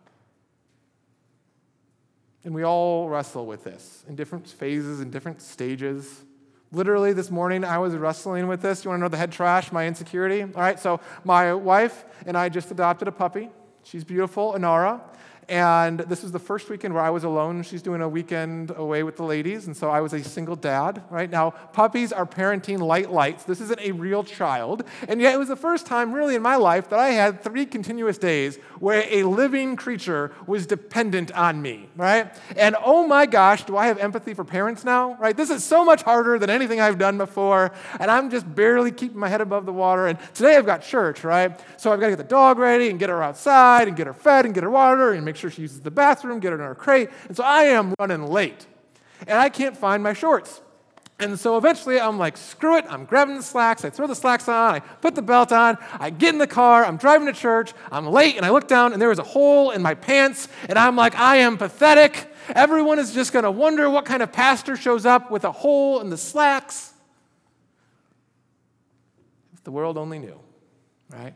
And 2.44 2.56
we 2.56 2.64
all 2.64 3.08
wrestle 3.08 3.46
with 3.46 3.64
this 3.64 4.04
in 4.10 4.16
different 4.16 4.48
phases, 4.48 5.00
in 5.00 5.12
different 5.12 5.40
stages. 5.40 6.24
Literally, 6.72 7.14
this 7.14 7.30
morning 7.30 7.64
I 7.64 7.78
was 7.78 7.94
wrestling 7.96 8.48
with 8.48 8.64
this. 8.64 8.84
You 8.84 8.90
want 8.90 9.00
to 9.00 9.04
know 9.04 9.08
the 9.08 9.18
head 9.18 9.32
trash, 9.32 9.72
my 9.72 9.86
insecurity? 9.86 10.42
All 10.42 10.50
right, 10.62 10.80
so 10.80 11.00
my 11.24 11.54
wife 11.54 12.06
and 12.26 12.36
I 12.36 12.50
just 12.50 12.72
adopted 12.72 13.08
a 13.08 13.12
puppy. 13.12 13.50
She's 13.84 14.04
beautiful, 14.04 14.54
Inara. 14.54 15.00
And 15.50 16.02
this 16.02 16.22
was 16.22 16.32
the 16.32 16.40
first 16.40 16.70
weekend 16.70 16.94
where 16.94 17.04
I 17.04 17.10
was 17.10 17.24
alone. 17.24 17.64
She's 17.64 17.82
doing 17.82 18.02
a 18.02 18.08
weekend 18.08 18.72
away 18.76 19.02
with 19.02 19.18
the 19.18 19.24
ladies, 19.24 19.66
and 19.66 19.76
so 19.76 19.90
I 19.90 20.00
was 20.00 20.14
a 20.14 20.24
single 20.24 20.56
dad, 20.56 21.02
right? 21.10 21.28
Now, 21.28 21.50
puppies 21.50 22.14
are 22.14 22.28
parenting 22.28 22.78
light 22.78 23.12
lights. 23.12 23.46
This 23.46 23.60
isn't 23.60 23.80
a 23.80 23.92
real 23.94 24.24
child. 24.24 24.84
And 25.08 25.20
yet, 25.20 25.34
it 25.34 25.38
was 25.38 25.48
the 25.48 25.56
first 25.56 25.88
time, 25.88 26.14
really, 26.14 26.36
in 26.36 26.44
my 26.44 26.56
life 26.56 26.90
that 26.90 27.00
I 27.00 27.10
had 27.10 27.44
three 27.44 27.66
continuous 27.66 28.20
days 28.20 28.58
where 28.80 29.04
a 29.10 29.24
living 29.24 29.76
creature 29.76 30.32
was 30.46 30.68
dependent 30.68 31.32
on 31.32 31.64
me, 31.64 31.90
right? 31.96 32.32
And 32.56 32.76
oh 32.86 33.08
my 33.08 33.26
gosh, 33.26 33.64
do 33.64 33.76
I 33.76 33.88
have 33.88 33.98
empathy 33.98 34.36
for 34.36 34.44
parents 34.44 34.84
now, 34.86 35.16
right? 35.16 35.36
This 35.36 35.50
is 35.50 35.64
so 35.64 35.84
much 35.84 36.04
harder 36.04 36.38
than 36.38 36.52
anything 36.52 36.80
I've 36.80 37.00
done 37.00 37.18
before, 37.18 37.72
and 38.00 38.12
I'm 38.12 38.30
just 38.30 38.54
barely 38.54 38.92
keeping 38.92 39.18
my 39.18 39.30
head 39.30 39.42
above 39.42 39.66
the 39.66 39.74
water. 39.74 40.06
And 40.06 40.20
today 40.36 40.56
I've 40.58 40.68
got 40.68 40.84
church, 40.84 41.24
right? 41.24 41.60
So 41.78 41.92
I've 41.92 42.00
got 42.00 42.08
to 42.08 42.12
get 42.12 42.18
the 42.18 42.24
dog 42.24 42.60
ready 42.60 42.92
and 42.92 43.00
get 43.00 43.10
her 43.10 43.24
outside 43.24 43.88
and 43.88 43.98
get 43.98 44.06
her 44.06 44.14
fed 44.14 44.46
and 44.46 44.54
get 44.54 44.62
her 44.62 44.70
water 44.70 45.14
and 45.14 45.26
make 45.26 45.39
sure 45.40 45.50
she 45.50 45.64
uses 45.64 45.82
the 45.82 45.92
bathroom, 45.92 46.40
get 46.40 46.50
her 46.50 46.60
in 46.60 46.64
her 46.64 46.76
crate. 46.76 47.10
And 47.28 47.36
so 47.36 47.44
I 47.44 47.64
am 47.64 47.94
running 48.00 48.28
late. 48.28 48.68
And 49.28 49.38
I 49.38 49.50
can't 49.50 49.76
find 49.76 50.04
my 50.04 50.14
shorts. 50.14 50.62
And 51.22 51.38
so 51.38 51.58
eventually 51.58 52.00
I'm 52.00 52.18
like, 52.18 52.38
screw 52.38 52.78
it, 52.78 52.86
I'm 52.88 53.04
grabbing 53.04 53.36
the 53.36 53.44
slacks, 53.44 53.84
I 53.84 53.90
throw 53.90 54.08
the 54.08 54.16
slacks 54.16 54.48
on, 54.48 54.76
I 54.76 54.80
put 54.80 55.16
the 55.16 55.22
belt 55.22 55.52
on, 55.52 55.78
I 56.00 56.12
get 56.12 56.34
in 56.34 56.40
the 56.40 56.48
car, 56.48 56.86
I'm 56.86 56.96
driving 56.96 57.28
to 57.28 57.34
church, 57.34 57.74
I'm 57.92 58.08
late, 58.08 58.38
and 58.38 58.46
I 58.46 58.52
look 58.52 58.70
down 58.70 58.94
and 58.94 59.02
there 59.02 59.10
was 59.10 59.20
a 59.20 59.24
hole 59.24 59.72
in 59.72 59.82
my 59.82 59.96
pants, 59.96 60.48
and 60.70 60.80
I'm 60.80 60.96
like, 60.96 61.20
I 61.20 61.38
am 61.38 61.58
pathetic. 61.58 62.34
Everyone 62.56 63.00
is 63.00 63.14
just 63.14 63.34
gonna 63.34 63.52
wonder 63.52 63.90
what 63.90 64.06
kind 64.06 64.24
of 64.24 64.32
pastor 64.32 64.78
shows 64.78 65.06
up 65.06 65.30
with 65.30 65.44
a 65.44 65.52
hole 65.52 66.00
in 66.00 66.10
the 66.10 66.18
slacks. 66.18 66.94
If 69.54 69.64
the 69.66 69.72
world 69.72 69.98
only 69.98 70.20
knew, 70.20 70.40
right? 71.10 71.34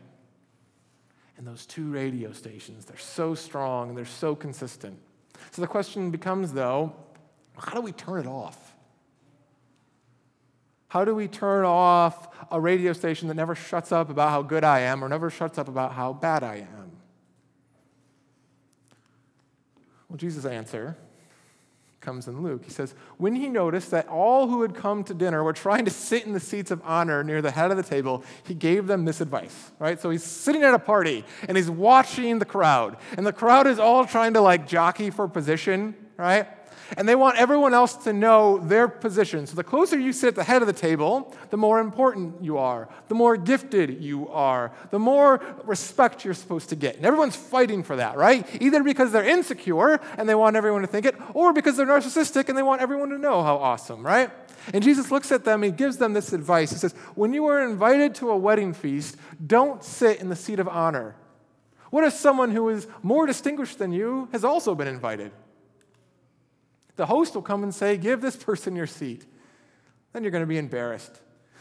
And 1.36 1.46
those 1.46 1.66
two 1.66 1.90
radio 1.90 2.32
stations, 2.32 2.84
they're 2.84 2.96
so 2.96 3.34
strong 3.34 3.88
and 3.88 3.98
they're 3.98 4.04
so 4.04 4.34
consistent. 4.34 4.98
So 5.50 5.62
the 5.62 5.68
question 5.68 6.10
becomes, 6.10 6.52
though, 6.52 6.94
how 7.58 7.74
do 7.74 7.80
we 7.80 7.92
turn 7.92 8.20
it 8.20 8.26
off? 8.26 8.74
How 10.88 11.04
do 11.04 11.14
we 11.14 11.26
turn 11.26 11.64
off 11.64 12.28
a 12.52 12.60
radio 12.60 12.92
station 12.92 13.26
that 13.28 13.34
never 13.34 13.56
shuts 13.56 13.90
up 13.90 14.10
about 14.10 14.30
how 14.30 14.42
good 14.42 14.62
I 14.62 14.80
am 14.80 15.02
or 15.02 15.08
never 15.08 15.28
shuts 15.28 15.58
up 15.58 15.66
about 15.66 15.92
how 15.92 16.12
bad 16.12 16.44
I 16.44 16.58
am? 16.58 16.92
Well, 20.08 20.16
Jesus' 20.16 20.44
answer 20.44 20.96
comes 22.04 22.28
in 22.28 22.42
Luke. 22.42 22.64
He 22.64 22.70
says, 22.70 22.94
When 23.16 23.34
he 23.34 23.48
noticed 23.48 23.90
that 23.90 24.06
all 24.08 24.48
who 24.48 24.62
had 24.62 24.74
come 24.74 25.02
to 25.04 25.14
dinner 25.14 25.42
were 25.42 25.52
trying 25.52 25.84
to 25.86 25.90
sit 25.90 26.26
in 26.26 26.32
the 26.32 26.40
seats 26.40 26.70
of 26.70 26.80
honor 26.84 27.24
near 27.24 27.40
the 27.42 27.50
head 27.50 27.70
of 27.70 27.76
the 27.76 27.82
table, 27.82 28.22
he 28.46 28.54
gave 28.54 28.86
them 28.86 29.04
this 29.04 29.20
advice, 29.20 29.72
right? 29.78 30.00
So 30.00 30.10
he's 30.10 30.22
sitting 30.22 30.62
at 30.62 30.74
a 30.74 30.78
party 30.78 31.24
and 31.48 31.56
he's 31.56 31.70
watching 31.70 32.38
the 32.38 32.44
crowd, 32.44 32.96
and 33.16 33.26
the 33.26 33.32
crowd 33.32 33.66
is 33.66 33.78
all 33.78 34.04
trying 34.04 34.34
to 34.34 34.40
like 34.40 34.66
jockey 34.66 35.10
for 35.10 35.26
position, 35.26 35.94
right? 36.16 36.46
and 36.96 37.08
they 37.08 37.14
want 37.14 37.36
everyone 37.36 37.74
else 37.74 37.96
to 38.04 38.12
know 38.12 38.58
their 38.58 38.88
position. 38.88 39.46
So 39.46 39.56
the 39.56 39.64
closer 39.64 39.98
you 39.98 40.12
sit 40.12 40.28
at 40.28 40.34
the 40.34 40.44
head 40.44 40.62
of 40.62 40.66
the 40.66 40.74
table, 40.74 41.34
the 41.50 41.56
more 41.56 41.80
important 41.80 42.42
you 42.42 42.58
are, 42.58 42.88
the 43.08 43.14
more 43.14 43.36
gifted 43.36 44.02
you 44.02 44.28
are, 44.28 44.72
the 44.90 44.98
more 44.98 45.42
respect 45.64 46.24
you're 46.24 46.34
supposed 46.34 46.68
to 46.70 46.76
get. 46.76 46.96
And 46.96 47.06
everyone's 47.06 47.36
fighting 47.36 47.82
for 47.82 47.96
that, 47.96 48.16
right? 48.16 48.46
Either 48.60 48.82
because 48.82 49.12
they're 49.12 49.24
insecure 49.24 50.00
and 50.18 50.28
they 50.28 50.34
want 50.34 50.56
everyone 50.56 50.82
to 50.82 50.86
think 50.86 51.06
it, 51.06 51.16
or 51.32 51.52
because 51.52 51.76
they're 51.76 51.86
narcissistic 51.86 52.48
and 52.48 52.56
they 52.56 52.62
want 52.62 52.82
everyone 52.82 53.10
to 53.10 53.18
know 53.18 53.42
how 53.42 53.56
awesome, 53.56 54.04
right? 54.04 54.30
And 54.72 54.82
Jesus 54.82 55.10
looks 55.10 55.30
at 55.30 55.44
them, 55.44 55.62
he 55.62 55.70
gives 55.70 55.98
them 55.98 56.12
this 56.12 56.32
advice. 56.32 56.70
He 56.70 56.78
says, 56.78 56.92
When 57.14 57.34
you 57.34 57.46
are 57.46 57.62
invited 57.62 58.14
to 58.16 58.30
a 58.30 58.36
wedding 58.36 58.72
feast, 58.72 59.16
don't 59.44 59.82
sit 59.84 60.20
in 60.20 60.28
the 60.28 60.36
seat 60.36 60.58
of 60.58 60.68
honor. 60.68 61.16
What 61.90 62.04
if 62.04 62.14
someone 62.14 62.50
who 62.50 62.70
is 62.70 62.86
more 63.02 63.26
distinguished 63.26 63.78
than 63.78 63.92
you 63.92 64.28
has 64.32 64.42
also 64.42 64.74
been 64.74 64.88
invited? 64.88 65.32
The 66.96 67.06
host 67.06 67.34
will 67.34 67.42
come 67.42 67.62
and 67.62 67.74
say, 67.74 67.96
Give 67.96 68.20
this 68.20 68.36
person 68.36 68.76
your 68.76 68.86
seat. 68.86 69.26
Then 70.12 70.22
you're 70.22 70.32
going 70.32 70.42
to 70.42 70.46
be 70.46 70.58
embarrassed. 70.58 71.20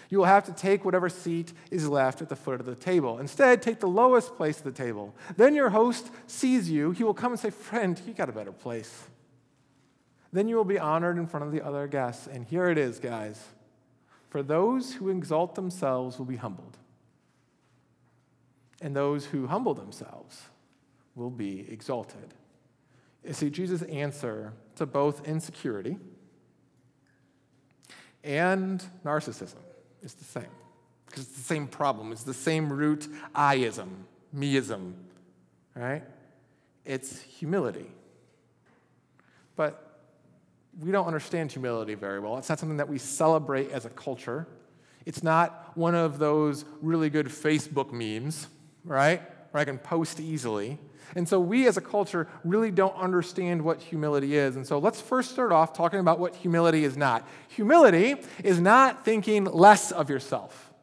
You 0.09 0.19
will 0.19 0.25
have 0.25 0.43
to 0.45 0.53
take 0.53 0.85
whatever 0.85 1.09
seat 1.09 1.53
is 1.71 1.89
left 1.89 2.21
at 2.21 2.29
the 2.29 2.35
foot 2.35 2.59
of 2.59 2.67
the 2.67 2.75
table. 2.75 3.17
Instead, 3.17 3.61
take 3.61 3.79
the 3.79 3.87
lowest 3.87 4.35
place 4.35 4.59
at 4.59 4.63
the 4.63 4.71
table. 4.71 5.15
Then 5.37 5.55
your 5.55 5.69
host 5.69 6.11
sees 6.27 6.69
you. 6.69 6.91
He 6.91 7.03
will 7.03 7.15
come 7.15 7.31
and 7.31 7.39
say, 7.39 7.49
Friend, 7.49 7.99
you 8.05 8.13
got 8.13 8.29
a 8.29 8.33
better 8.33 8.51
place. 8.51 9.05
Then 10.31 10.47
you 10.47 10.55
will 10.55 10.65
be 10.65 10.79
honored 10.79 11.17
in 11.17 11.27
front 11.27 11.45
of 11.45 11.51
the 11.51 11.65
other 11.65 11.87
guests. 11.87 12.27
And 12.27 12.45
here 12.45 12.67
it 12.67 12.77
is, 12.77 12.99
guys. 12.99 13.43
For 14.29 14.43
those 14.43 14.93
who 14.93 15.09
exalt 15.09 15.55
themselves 15.55 16.17
will 16.17 16.25
be 16.25 16.37
humbled, 16.37 16.77
and 18.81 18.95
those 18.95 19.25
who 19.25 19.47
humble 19.47 19.75
themselves 19.75 20.43
will 21.15 21.29
be 21.29 21.67
exalted. 21.71 22.33
You 23.25 23.33
see, 23.33 23.49
Jesus' 23.49 23.81
answer 23.83 24.53
to 24.75 24.85
both 24.85 25.27
insecurity 25.27 25.97
and 28.23 28.83
narcissism 29.05 29.55
is 30.01 30.13
the 30.13 30.23
same. 30.23 30.47
Because 31.05 31.23
it's 31.23 31.35
the 31.35 31.43
same 31.43 31.67
problem. 31.67 32.11
It's 32.11 32.23
the 32.23 32.33
same 32.33 32.71
root 32.71 33.07
I-ism, 33.35 34.05
me-ism, 34.31 34.95
right? 35.75 36.03
It's 36.85 37.21
humility. 37.21 37.91
But 39.55 40.01
we 40.79 40.91
don't 40.91 41.05
understand 41.05 41.51
humility 41.51 41.93
very 41.93 42.19
well. 42.19 42.37
It's 42.37 42.49
not 42.49 42.59
something 42.59 42.77
that 42.77 42.89
we 42.89 42.97
celebrate 42.97 43.71
as 43.71 43.85
a 43.85 43.89
culture. 43.89 44.47
It's 45.05 45.21
not 45.21 45.71
one 45.75 45.93
of 45.93 46.17
those 46.17 46.65
really 46.81 47.09
good 47.09 47.27
Facebook 47.27 47.91
memes, 47.91 48.47
right? 48.83 49.21
Where 49.51 49.61
I 49.61 49.65
can 49.65 49.77
post 49.77 50.19
easily. 50.19 50.79
And 51.15 51.27
so 51.27 51.39
we 51.39 51.67
as 51.67 51.77
a 51.77 51.81
culture 51.81 52.27
really 52.43 52.71
don't 52.71 52.95
understand 52.95 53.61
what 53.61 53.81
humility 53.81 54.35
is. 54.35 54.55
And 54.55 54.65
so 54.65 54.79
let's 54.79 54.99
first 54.99 55.31
start 55.31 55.51
off 55.51 55.73
talking 55.73 55.99
about 55.99 56.19
what 56.19 56.35
humility 56.35 56.83
is 56.83 56.97
not. 56.97 57.27
Humility 57.49 58.15
is 58.43 58.59
not 58.59 59.05
thinking 59.05 59.45
less 59.45 59.91
of 59.91 60.09
yourself. 60.09 60.73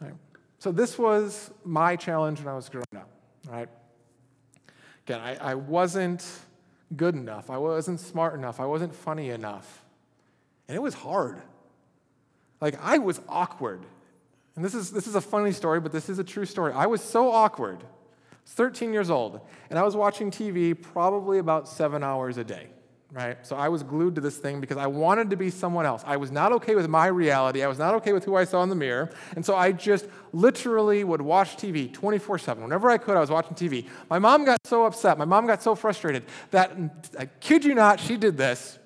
Right? 0.00 0.14
So 0.58 0.70
this 0.72 0.98
was 0.98 1.50
my 1.64 1.96
challenge 1.96 2.40
when 2.40 2.48
I 2.48 2.56
was 2.56 2.68
growing 2.68 2.84
up. 2.96 3.08
Right? 3.48 3.68
Again, 5.06 5.20
I, 5.20 5.36
I 5.36 5.54
wasn't 5.54 6.26
good 6.94 7.14
enough. 7.14 7.50
I 7.50 7.56
wasn't 7.56 8.00
smart 8.00 8.34
enough. 8.34 8.60
I 8.60 8.66
wasn't 8.66 8.94
funny 8.94 9.30
enough. 9.30 9.84
And 10.68 10.76
it 10.76 10.80
was 10.80 10.92
hard. 10.92 11.40
Like 12.60 12.78
I 12.82 12.98
was 12.98 13.20
awkward. 13.28 13.80
And 14.56 14.64
this 14.64 14.74
is, 14.74 14.90
this 14.90 15.06
is 15.06 15.14
a 15.14 15.20
funny 15.20 15.52
story, 15.52 15.80
but 15.80 15.92
this 15.92 16.10
is 16.10 16.18
a 16.18 16.24
true 16.24 16.44
story. 16.44 16.72
I 16.74 16.86
was 16.86 17.00
so 17.00 17.30
awkward 17.30 17.82
13 18.48 18.92
years 18.92 19.10
old, 19.10 19.40
and 19.68 19.78
I 19.78 19.82
was 19.82 19.94
watching 19.94 20.30
TV 20.30 20.80
probably 20.80 21.38
about 21.38 21.68
seven 21.68 22.02
hours 22.02 22.38
a 22.38 22.44
day, 22.44 22.68
right? 23.12 23.36
So 23.46 23.56
I 23.56 23.68
was 23.68 23.82
glued 23.82 24.14
to 24.14 24.22
this 24.22 24.38
thing 24.38 24.58
because 24.58 24.78
I 24.78 24.86
wanted 24.86 25.28
to 25.30 25.36
be 25.36 25.50
someone 25.50 25.84
else. 25.84 26.02
I 26.06 26.16
was 26.16 26.32
not 26.32 26.52
okay 26.52 26.74
with 26.74 26.88
my 26.88 27.08
reality. 27.08 27.62
I 27.62 27.68
was 27.68 27.78
not 27.78 27.94
okay 27.96 28.12
with 28.14 28.24
who 28.24 28.36
I 28.36 28.44
saw 28.44 28.62
in 28.62 28.70
the 28.70 28.74
mirror. 28.74 29.10
And 29.36 29.44
so 29.44 29.54
I 29.54 29.72
just 29.72 30.06
literally 30.32 31.04
would 31.04 31.20
watch 31.20 31.56
TV 31.56 31.92
24 31.92 32.38
7. 32.38 32.62
Whenever 32.62 32.88
I 32.90 32.96
could, 32.96 33.16
I 33.18 33.20
was 33.20 33.30
watching 33.30 33.54
TV. 33.54 33.86
My 34.08 34.18
mom 34.18 34.46
got 34.46 34.58
so 34.66 34.86
upset, 34.86 35.18
my 35.18 35.26
mom 35.26 35.46
got 35.46 35.62
so 35.62 35.74
frustrated 35.74 36.24
that, 36.50 36.72
I 37.18 37.26
kid 37.26 37.64
you 37.64 37.74
not, 37.74 38.00
she 38.00 38.16
did 38.16 38.38
this. 38.38 38.78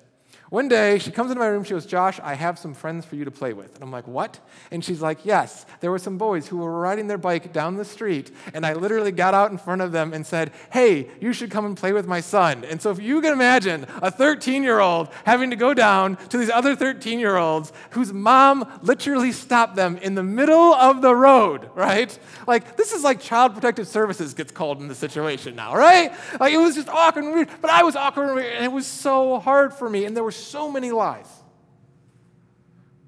One 0.53 0.67
day, 0.67 0.99
she 0.99 1.09
comes 1.09 1.31
into 1.31 1.39
my 1.39 1.47
room, 1.47 1.63
she 1.63 1.71
goes, 1.71 1.87
Josh, 1.87 2.19
I 2.21 2.35
have 2.35 2.59
some 2.59 2.75
friends 2.75 3.05
for 3.05 3.15
you 3.15 3.25
to 3.25 3.31
play 3.31 3.53
with. 3.53 3.73
And 3.73 3.83
I'm 3.83 3.91
like, 3.91 4.07
what? 4.07 4.39
And 4.69 4.85
she's 4.85 5.01
like, 5.01 5.25
yes, 5.25 5.65
there 5.79 5.89
were 5.89 5.97
some 5.97 6.19
boys 6.19 6.47
who 6.47 6.57
were 6.57 6.79
riding 6.79 7.07
their 7.07 7.17
bike 7.17 7.51
down 7.51 7.75
the 7.75 7.83
street, 7.83 8.29
and 8.53 8.63
I 8.63 8.73
literally 8.73 9.11
got 9.11 9.33
out 9.33 9.49
in 9.49 9.57
front 9.57 9.81
of 9.81 9.91
them 9.91 10.13
and 10.13 10.23
said, 10.23 10.51
hey, 10.71 11.09
you 11.19 11.33
should 11.33 11.49
come 11.49 11.65
and 11.65 11.75
play 11.75 11.91
with 11.91 12.05
my 12.05 12.19
son. 12.19 12.65
And 12.65 12.79
so 12.79 12.91
if 12.91 12.99
you 12.99 13.19
can 13.19 13.33
imagine 13.33 13.87
a 13.99 14.11
13 14.11 14.61
year 14.61 14.79
old 14.79 15.09
having 15.25 15.49
to 15.49 15.55
go 15.55 15.73
down 15.73 16.17
to 16.27 16.37
these 16.37 16.51
other 16.51 16.75
13 16.75 17.17
year 17.17 17.37
olds 17.37 17.73
whose 17.89 18.13
mom 18.13 18.71
literally 18.83 19.31
stopped 19.31 19.75
them 19.75 19.97
in 20.03 20.13
the 20.13 20.21
middle 20.21 20.75
of 20.75 21.01
the 21.01 21.15
road, 21.15 21.67
right? 21.73 22.15
Like, 22.45 22.77
this 22.77 22.93
is 22.93 23.03
like 23.03 23.19
Child 23.19 23.55
Protective 23.55 23.87
Services 23.87 24.35
gets 24.35 24.51
called 24.51 24.81
in 24.81 24.87
the 24.87 24.93
situation 24.93 25.55
now, 25.55 25.75
right? 25.75 26.13
Like, 26.39 26.53
it 26.53 26.59
was 26.59 26.75
just 26.75 26.89
awkward 26.89 27.23
and 27.23 27.33
weird, 27.33 27.49
but 27.59 27.71
I 27.71 27.81
was 27.81 27.95
awkward 27.95 28.27
and 28.27 28.35
weird, 28.35 28.53
and 28.53 28.63
it 28.63 28.71
was 28.71 28.85
so 28.85 29.39
hard 29.39 29.73
for 29.73 29.89
me, 29.89 30.05
and 30.05 30.15
there 30.15 30.23
were 30.23 30.42
so 30.45 30.71
many 30.71 30.91
lies 30.91 31.27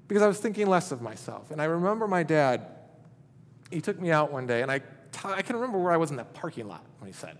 because 0.08 0.22
I 0.22 0.28
was 0.28 0.38
thinking 0.38 0.66
less 0.66 0.92
of 0.92 1.02
myself. 1.02 1.50
And 1.50 1.60
I 1.60 1.64
remember 1.64 2.06
my 2.06 2.22
dad, 2.22 2.66
he 3.70 3.80
took 3.80 4.00
me 4.00 4.10
out 4.10 4.32
one 4.32 4.46
day, 4.46 4.62
and 4.62 4.70
I, 4.70 4.78
t- 4.78 4.84
I 5.24 5.42
can 5.42 5.56
remember 5.56 5.78
where 5.78 5.92
I 5.92 5.96
was 5.96 6.10
in 6.10 6.16
that 6.16 6.34
parking 6.34 6.68
lot 6.68 6.84
when 6.98 7.10
he 7.10 7.16
said. 7.16 7.38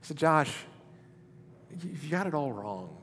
He 0.00 0.06
said, 0.06 0.16
Josh, 0.16 0.52
you 1.82 2.10
got 2.10 2.26
it 2.26 2.34
all 2.34 2.52
wrong. 2.52 2.96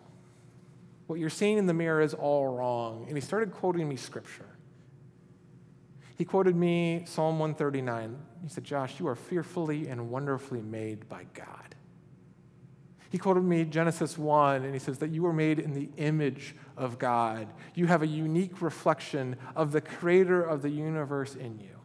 What 1.08 1.20
you're 1.20 1.30
seeing 1.30 1.58
in 1.58 1.66
the 1.66 1.74
mirror 1.74 2.02
is 2.02 2.14
all 2.14 2.48
wrong. 2.48 3.06
And 3.08 3.18
he 3.18 3.22
started 3.22 3.52
quoting 3.52 3.88
me 3.88 3.96
scripture. 3.96 4.46
He 6.18 6.26
quoted 6.26 6.56
me 6.56 7.04
Psalm 7.06 7.40
139. 7.40 8.18
He 8.44 8.50
said, 8.50 8.64
Josh, 8.66 9.00
you 9.00 9.08
are 9.08 9.16
fearfully 9.16 9.88
and 9.88 10.12
wonderfully 10.12 10.62
made 10.62 11.08
by 11.08 11.26
God. 11.34 11.76
He 13.10 13.18
quoted 13.18 13.44
me 13.44 13.66
Genesis 13.66 14.18
1, 14.18 14.64
and 14.64 14.74
he 14.74 14.80
says 14.80 15.00
that 15.00 15.10
you 15.10 15.24
were 15.24 15.34
made 15.34 15.58
in 15.58 15.74
the 15.74 15.90
image 15.98 16.56
of 16.78 17.00
God. 17.00 17.48
You 17.74 17.88
have 17.88 18.04
a 18.04 18.08
unique 18.08 18.62
reflection 18.62 19.36
of 19.56 19.72
the 19.72 19.82
creator 19.82 20.42
of 20.42 20.62
the 20.62 20.70
universe 20.70 21.36
in 21.36 21.58
you. 21.60 21.76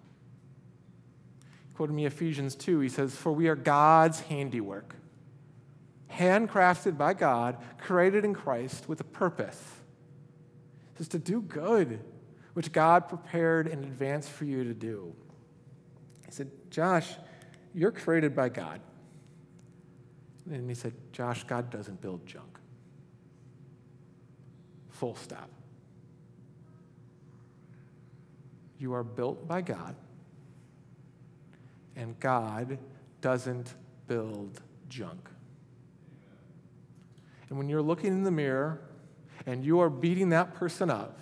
He 1.69 1.75
quoted 1.75 1.95
me 1.95 2.05
Ephesians 2.05 2.55
2. 2.55 2.81
He 2.81 2.91
says, 2.91 3.17
For 3.17 3.33
we 3.33 3.49
are 3.49 3.57
God's 3.57 4.21
handiwork, 4.21 4.95
handcrafted 6.13 6.99
by 6.99 7.15
God, 7.15 7.57
created 7.79 8.27
in 8.27 8.35
Christ 8.35 8.87
with 8.87 9.01
a 9.01 9.05
purpose. 9.05 9.63
He 10.93 10.99
says, 10.99 11.09
to 11.09 11.19
do 11.19 11.41
good 11.41 12.01
which 12.53 12.71
God 12.71 13.09
prepared 13.09 13.67
in 13.67 13.83
advance 13.83 14.29
for 14.29 14.45
you 14.45 14.63
to 14.63 14.75
do. 14.75 15.15
He 16.27 16.33
said, 16.33 16.51
Josh, 16.71 17.15
you're 17.75 17.91
created 17.91 18.37
by 18.37 18.49
God. 18.49 18.81
And 20.51 20.69
he 20.69 20.75
said, 20.75 20.93
Josh, 21.13 21.45
God 21.45 21.71
doesn't 21.71 22.01
build 22.01 22.27
junk. 22.27 22.59
Full 24.91 25.17
stop. 25.17 25.49
You 28.79 28.93
are 28.93 29.05
built 29.05 29.49
by 29.49 29.63
God, 29.63 29.97
and 31.97 32.19
God 32.21 32.79
doesn't 33.21 33.75
build 34.07 34.61
junk. 34.89 35.31
And 37.49 37.57
when 37.57 37.69
you're 37.69 37.83
looking 37.83 38.13
in 38.13 38.25
the 38.25 38.31
mirror 38.31 38.81
and 39.47 39.65
you 39.65 39.81
are 39.81 39.89
beating 39.89 40.31
that 40.31 40.55
person 40.55 40.91
up, 40.91 41.19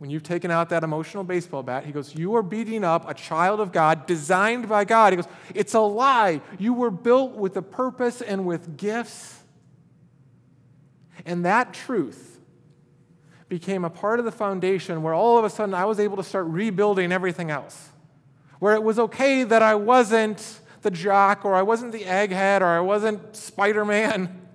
when 0.00 0.08
you've 0.08 0.22
taken 0.22 0.50
out 0.50 0.70
that 0.70 0.82
emotional 0.82 1.24
baseball 1.24 1.62
bat, 1.62 1.84
he 1.84 1.92
goes, 1.92 2.14
You 2.14 2.34
are 2.34 2.42
beating 2.42 2.84
up 2.84 3.06
a 3.06 3.12
child 3.12 3.60
of 3.60 3.70
God, 3.70 4.06
designed 4.06 4.66
by 4.66 4.86
God. 4.86 5.12
He 5.12 5.18
goes, 5.18 5.28
It's 5.54 5.74
a 5.74 5.80
lie. 5.80 6.40
You 6.58 6.72
were 6.72 6.90
built 6.90 7.32
with 7.32 7.54
a 7.58 7.62
purpose 7.62 8.22
and 8.22 8.46
with 8.46 8.78
gifts. 8.78 9.38
And 11.26 11.44
that 11.44 11.74
truth 11.74 12.40
became 13.50 13.84
a 13.84 13.90
part 13.90 14.18
of 14.18 14.24
the 14.24 14.32
foundation 14.32 15.02
where 15.02 15.12
all 15.12 15.36
of 15.36 15.44
a 15.44 15.50
sudden 15.50 15.74
I 15.74 15.84
was 15.84 16.00
able 16.00 16.16
to 16.16 16.24
start 16.24 16.46
rebuilding 16.46 17.12
everything 17.12 17.50
else. 17.50 17.90
Where 18.58 18.74
it 18.74 18.82
was 18.82 18.98
okay 18.98 19.44
that 19.44 19.60
I 19.60 19.74
wasn't 19.74 20.60
the 20.80 20.90
jock, 20.90 21.44
or 21.44 21.54
I 21.54 21.60
wasn't 21.60 21.92
the 21.92 22.04
egghead, 22.04 22.62
or 22.62 22.68
I 22.68 22.80
wasn't 22.80 23.36
Spider 23.36 23.84
Man. 23.84 24.34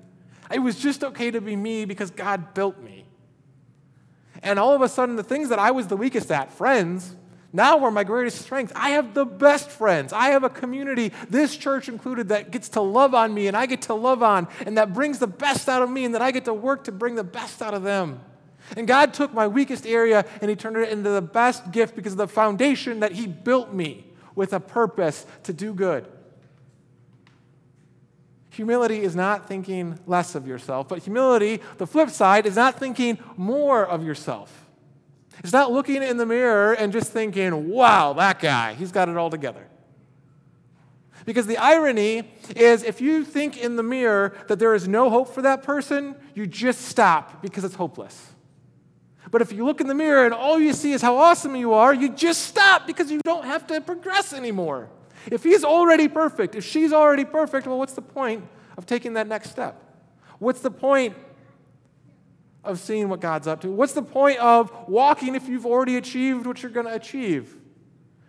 It 0.52 0.60
was 0.60 0.78
just 0.78 1.04
okay 1.04 1.32
to 1.32 1.42
be 1.42 1.56
me 1.56 1.86
because 1.86 2.12
God 2.12 2.54
built 2.54 2.80
me. 2.80 3.05
And 4.46 4.60
all 4.60 4.74
of 4.74 4.82
a 4.82 4.88
sudden, 4.88 5.16
the 5.16 5.24
things 5.24 5.50
that 5.50 5.58
I 5.58 5.72
was 5.72 5.88
the 5.88 5.98
weakest 5.98 6.32
at, 6.32 6.54
friends, 6.54 7.16
now 7.52 7.78
were 7.78 7.90
my 7.90 8.04
greatest 8.04 8.42
strength. 8.42 8.72
I 8.76 8.92
have 8.92 9.16
the 9.16 9.26
best 9.26 9.72
friends. 9.72 10.14
I 10.14 10.28
have 10.28 10.44
a 10.44 10.50
community, 10.50 11.12
this 11.30 11.58
church 11.58 11.90
included, 11.90 12.30
that 12.30 12.52
gets 12.52 12.70
to 12.70 12.82
love 12.82 13.16
on 13.16 13.34
me 13.34 13.48
and 13.48 13.58
I 13.58 13.66
get 13.66 13.82
to 13.84 13.96
love 13.96 14.22
on, 14.22 14.48
and 14.66 14.78
that 14.78 14.94
brings 14.94 15.18
the 15.18 15.28
best 15.28 15.68
out 15.68 15.82
of 15.82 15.90
me, 15.90 16.06
and 16.06 16.14
that 16.14 16.22
I 16.22 16.32
get 16.32 16.46
to 16.46 16.54
work 16.54 16.84
to 16.84 16.92
bring 16.92 17.16
the 17.16 17.24
best 17.24 17.62
out 17.62 17.74
of 17.74 17.82
them. 17.82 18.22
And 18.78 18.88
God 18.88 19.14
took 19.14 19.34
my 19.34 19.48
weakest 19.48 19.88
area 19.88 20.26
and 20.42 20.50
He 20.50 20.56
turned 20.56 20.78
it 20.78 20.90
into 20.90 21.10
the 21.10 21.22
best 21.22 21.72
gift 21.72 21.96
because 21.96 22.14
of 22.14 22.18
the 22.18 22.28
foundation 22.28 23.00
that 23.00 23.14
He 23.14 23.26
built 23.26 23.74
me 23.74 24.06
with 24.36 24.54
a 24.54 24.60
purpose 24.60 25.26
to 25.44 25.54
do 25.54 25.74
good. 25.74 26.06
Humility 28.56 29.02
is 29.02 29.18
not 29.18 29.50
thinking 29.50 30.00
less 30.08 30.34
of 30.34 30.48
yourself, 30.48 30.88
but 30.88 31.00
humility, 31.00 31.60
the 31.78 31.86
flip 31.86 32.10
side, 32.10 32.46
is 32.46 32.56
not 32.56 32.80
thinking 32.80 33.18
more 33.36 33.86
of 33.86 34.02
yourself. 34.06 34.66
It's 35.40 35.52
not 35.52 35.74
looking 35.74 36.02
in 36.02 36.16
the 36.16 36.26
mirror 36.26 36.72
and 36.72 36.94
just 36.94 37.12
thinking, 37.12 37.68
wow, 37.68 38.14
that 38.14 38.40
guy, 38.40 38.74
he's 38.74 38.94
got 38.94 39.10
it 39.10 39.18
all 39.18 39.30
together. 39.30 39.68
Because 41.26 41.48
the 41.48 41.58
irony 41.58 42.32
is, 42.56 42.84
if 42.84 43.02
you 43.02 43.26
think 43.26 43.58
in 43.58 43.76
the 43.76 43.84
mirror 43.84 44.34
that 44.48 44.58
there 44.58 44.74
is 44.74 44.88
no 44.88 45.10
hope 45.10 45.34
for 45.34 45.42
that 45.42 45.62
person, 45.64 46.16
you 46.34 46.48
just 46.48 46.84
stop 46.84 47.42
because 47.42 47.66
it's 47.66 47.76
hopeless. 47.76 48.32
But 49.32 49.42
if 49.42 49.52
you 49.52 49.66
look 49.66 49.82
in 49.82 49.88
the 49.88 49.96
mirror 49.96 50.24
and 50.24 50.34
all 50.34 50.62
you 50.62 50.72
see 50.72 50.94
is 50.94 51.02
how 51.02 51.18
awesome 51.18 51.58
you 51.58 51.74
are, 51.74 51.94
you 51.94 52.14
just 52.14 52.44
stop 52.44 52.88
because 52.88 53.12
you 53.12 53.20
don't 53.26 53.44
have 53.44 53.68
to 53.68 53.82
progress 53.82 54.32
anymore. 54.32 54.88
If 55.32 55.44
he's 55.44 55.64
already 55.64 56.08
perfect, 56.08 56.56
if 56.56 56.64
she's 56.64 56.94
already 56.94 57.26
perfect, 57.26 57.68
well, 57.68 57.78
what's 57.78 57.94
the 57.94 58.02
point 58.02 58.44
of 58.78 58.86
taking 58.86 59.14
that 59.14 59.28
next 59.28 59.52
step? 59.52 59.82
What's 60.40 60.62
the 60.62 60.72
point 60.72 61.16
of 62.64 62.80
seeing 62.80 63.10
what 63.10 63.20
God's 63.20 63.48
up 63.48 63.62
to? 63.62 63.72
What's 63.72 63.94
the 63.94 64.02
point 64.02 64.40
of 64.40 64.72
walking 64.88 65.36
if 65.36 65.48
you've 65.48 65.66
already 65.66 65.98
achieved 65.98 66.46
what 66.46 66.62
you're 66.62 66.72
going 66.72 66.88
to 66.88 66.94
achieve? 66.94 67.56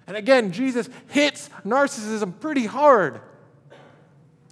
And 0.06 0.16
again, 0.16 0.52
Jesus 0.52 0.88
hits 1.09 1.50
narcissism 1.64 2.38
pretty 2.38 2.66
hard. 2.66 3.20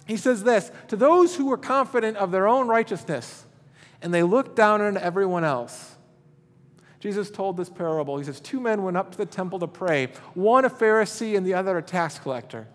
He 0.05 0.17
says 0.17 0.43
this 0.43 0.71
To 0.89 0.95
those 0.95 1.35
who 1.35 1.51
are 1.51 1.57
confident 1.57 2.17
of 2.17 2.31
their 2.31 2.47
own 2.47 2.67
righteousness 2.67 3.45
and 4.01 4.13
they 4.13 4.23
look 4.23 4.55
down 4.55 4.81
on 4.81 4.97
everyone 4.97 5.43
else, 5.43 5.94
Jesus 7.05 7.29
told 7.29 7.55
this 7.55 7.69
parable. 7.69 8.17
He 8.17 8.23
says, 8.23 8.39
Two 8.39 8.59
men 8.59 8.81
went 8.81 8.97
up 8.97 9.11
to 9.11 9.17
the 9.19 9.27
temple 9.27 9.59
to 9.59 9.67
pray, 9.67 10.07
one 10.33 10.65
a 10.65 10.71
Pharisee 10.71 11.37
and 11.37 11.45
the 11.45 11.53
other 11.53 11.77
a 11.77 11.81
tax 11.83 12.17
collector. 12.17 12.67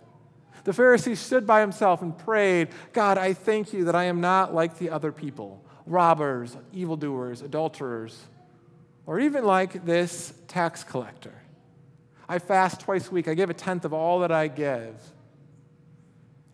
The 0.62 0.70
Pharisee 0.70 1.16
stood 1.16 1.48
by 1.48 1.60
himself 1.60 2.00
and 2.00 2.16
prayed, 2.16 2.68
God, 2.92 3.18
I 3.18 3.32
thank 3.32 3.72
you 3.72 3.86
that 3.86 3.96
I 3.96 4.04
am 4.04 4.20
not 4.20 4.54
like 4.54 4.78
the 4.78 4.90
other 4.90 5.10
people 5.10 5.64
robbers, 5.84 6.56
evildoers, 6.72 7.42
adulterers, 7.42 8.22
or 9.04 9.18
even 9.18 9.44
like 9.44 9.84
this 9.84 10.32
tax 10.46 10.84
collector. 10.84 11.34
I 12.28 12.38
fast 12.38 12.82
twice 12.82 13.08
a 13.08 13.10
week, 13.10 13.26
I 13.26 13.34
give 13.34 13.50
a 13.50 13.54
tenth 13.54 13.84
of 13.84 13.92
all 13.92 14.20
that 14.20 14.30
I 14.30 14.46
give. 14.46 14.94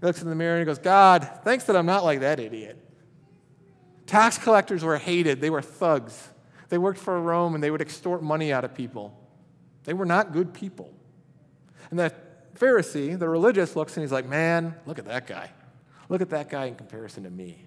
He 0.01 0.07
looks 0.07 0.23
in 0.23 0.31
the 0.31 0.35
mirror 0.35 0.57
and 0.57 0.61
he 0.61 0.65
goes, 0.65 0.79
God, 0.79 1.31
thanks 1.45 1.65
that 1.65 1.77
I'm 1.77 1.85
not 1.85 2.05
like 2.05 2.21
that 2.21 2.41
idiot. 2.41 2.79
Tax 4.07 4.39
collectors 4.39 4.83
were 4.83 4.97
hated, 4.97 5.43
they 5.43 5.51
were 5.51 5.61
thugs. 5.61 6.31
They 6.69 6.79
worked 6.79 6.99
for 6.99 7.21
Rome 7.21 7.55
and 7.55 7.63
they 7.63 7.71
would 7.71 7.81
extort 7.81 8.23
money 8.23 8.53
out 8.53 8.65
of 8.65 8.75
people. 8.75 9.19
They 9.85 9.95
were 9.95 10.07
not 10.07 10.33
good 10.33 10.53
people. 10.53 10.93
And 11.91 11.99
the 11.99 12.13
Pharisee, 12.57 13.19
the 13.19 13.29
religious, 13.29 13.77
looks 13.77 13.97
and 13.97 14.03
he's 14.03 14.13
like, 14.13 14.27
Man, 14.27 14.75
look 14.87 14.99
at 14.99 15.05
that 15.07 15.27
guy. 15.27 15.51
Look 16.09 16.21
at 16.21 16.31
that 16.31 16.49
guy 16.49 16.67
in 16.67 16.75
comparison 16.75 17.25
to 17.25 17.31
me. 17.31 17.67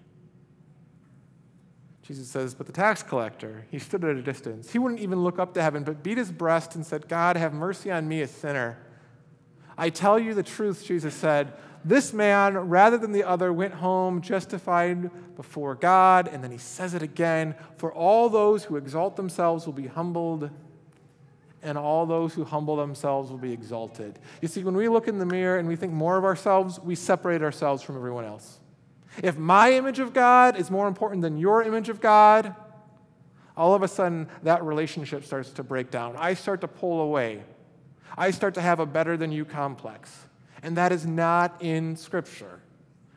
Jesus 2.04 2.28
says, 2.28 2.56
But 2.56 2.66
the 2.66 2.74
tax 2.74 3.04
collector, 3.04 3.66
he 3.70 3.80
stood 3.80 4.04
at 4.04 4.16
a 4.16 4.22
distance. 4.22 4.72
He 4.72 4.80
wouldn't 4.80 5.00
even 5.00 5.24
look 5.24 5.40
up 5.40 5.54
to 5.54 5.62
heaven, 5.62 5.84
but 5.84 6.02
beat 6.04 6.18
his 6.18 6.32
breast 6.32 6.76
and 6.76 6.86
said, 6.86 7.08
God, 7.08 7.38
have 7.38 7.54
mercy 7.54 7.92
on 7.92 8.08
me, 8.08 8.22
a 8.22 8.28
sinner. 8.28 8.80
I 9.80 9.90
tell 9.90 10.20
you 10.20 10.34
the 10.34 10.44
truth, 10.44 10.86
Jesus 10.86 11.16
said. 11.16 11.54
This 11.86 12.12
man, 12.12 12.58
rather 12.58 12.98
than 12.98 13.14
the 13.14 13.24
other, 13.24 13.54
went 13.54 13.74
home 13.76 14.22
justified 14.22 15.10
before 15.38 15.76
God. 15.76 16.28
And 16.28 16.44
then 16.44 16.52
he 16.52 16.58
says 16.58 16.94
it 16.94 17.02
again 17.02 17.56
For 17.78 17.92
all 17.94 18.28
those 18.28 18.66
who 18.66 18.76
exalt 18.76 19.16
themselves 19.16 19.66
will 19.66 19.74
be 19.74 19.88
humbled, 19.88 20.50
and 21.64 21.78
all 21.78 22.06
those 22.06 22.34
who 22.34 22.44
humble 22.44 22.76
themselves 22.76 23.32
will 23.32 23.38
be 23.38 23.54
exalted. 23.54 24.20
You 24.42 24.50
see, 24.50 24.64
when 24.66 24.76
we 24.76 24.90
look 24.90 25.08
in 25.08 25.18
the 25.18 25.26
mirror 25.26 25.58
and 25.58 25.68
we 25.68 25.78
think 25.78 25.94
more 25.94 26.18
of 26.18 26.26
ourselves, 26.26 26.78
we 26.80 26.96
separate 26.96 27.42
ourselves 27.42 27.82
from 27.82 27.96
everyone 27.96 28.26
else. 28.26 28.60
If 29.24 29.38
my 29.38 29.72
image 29.72 30.00
of 30.00 30.14
God 30.14 30.58
is 30.58 30.70
more 30.70 30.90
important 30.90 31.22
than 31.22 31.38
your 31.38 31.64
image 31.64 31.88
of 31.88 32.02
God, 32.02 32.54
all 33.56 33.74
of 33.74 33.82
a 33.82 33.88
sudden 33.88 34.28
that 34.44 34.64
relationship 34.64 35.24
starts 35.24 35.52
to 35.52 35.64
break 35.64 35.90
down. 35.90 36.16
I 36.18 36.34
start 36.34 36.62
to 36.62 36.68
pull 36.68 37.02
away. 37.02 37.44
I 38.20 38.32
start 38.32 38.56
to 38.56 38.62
have 38.62 38.82
a 38.82 38.86
better 38.86 39.16
than 39.16 39.32
you 39.32 39.46
complex. 39.46 40.26
And 40.62 40.76
that 40.76 40.92
is 40.92 41.06
not 41.06 41.62
in 41.62 41.96
Scripture. 41.96 42.60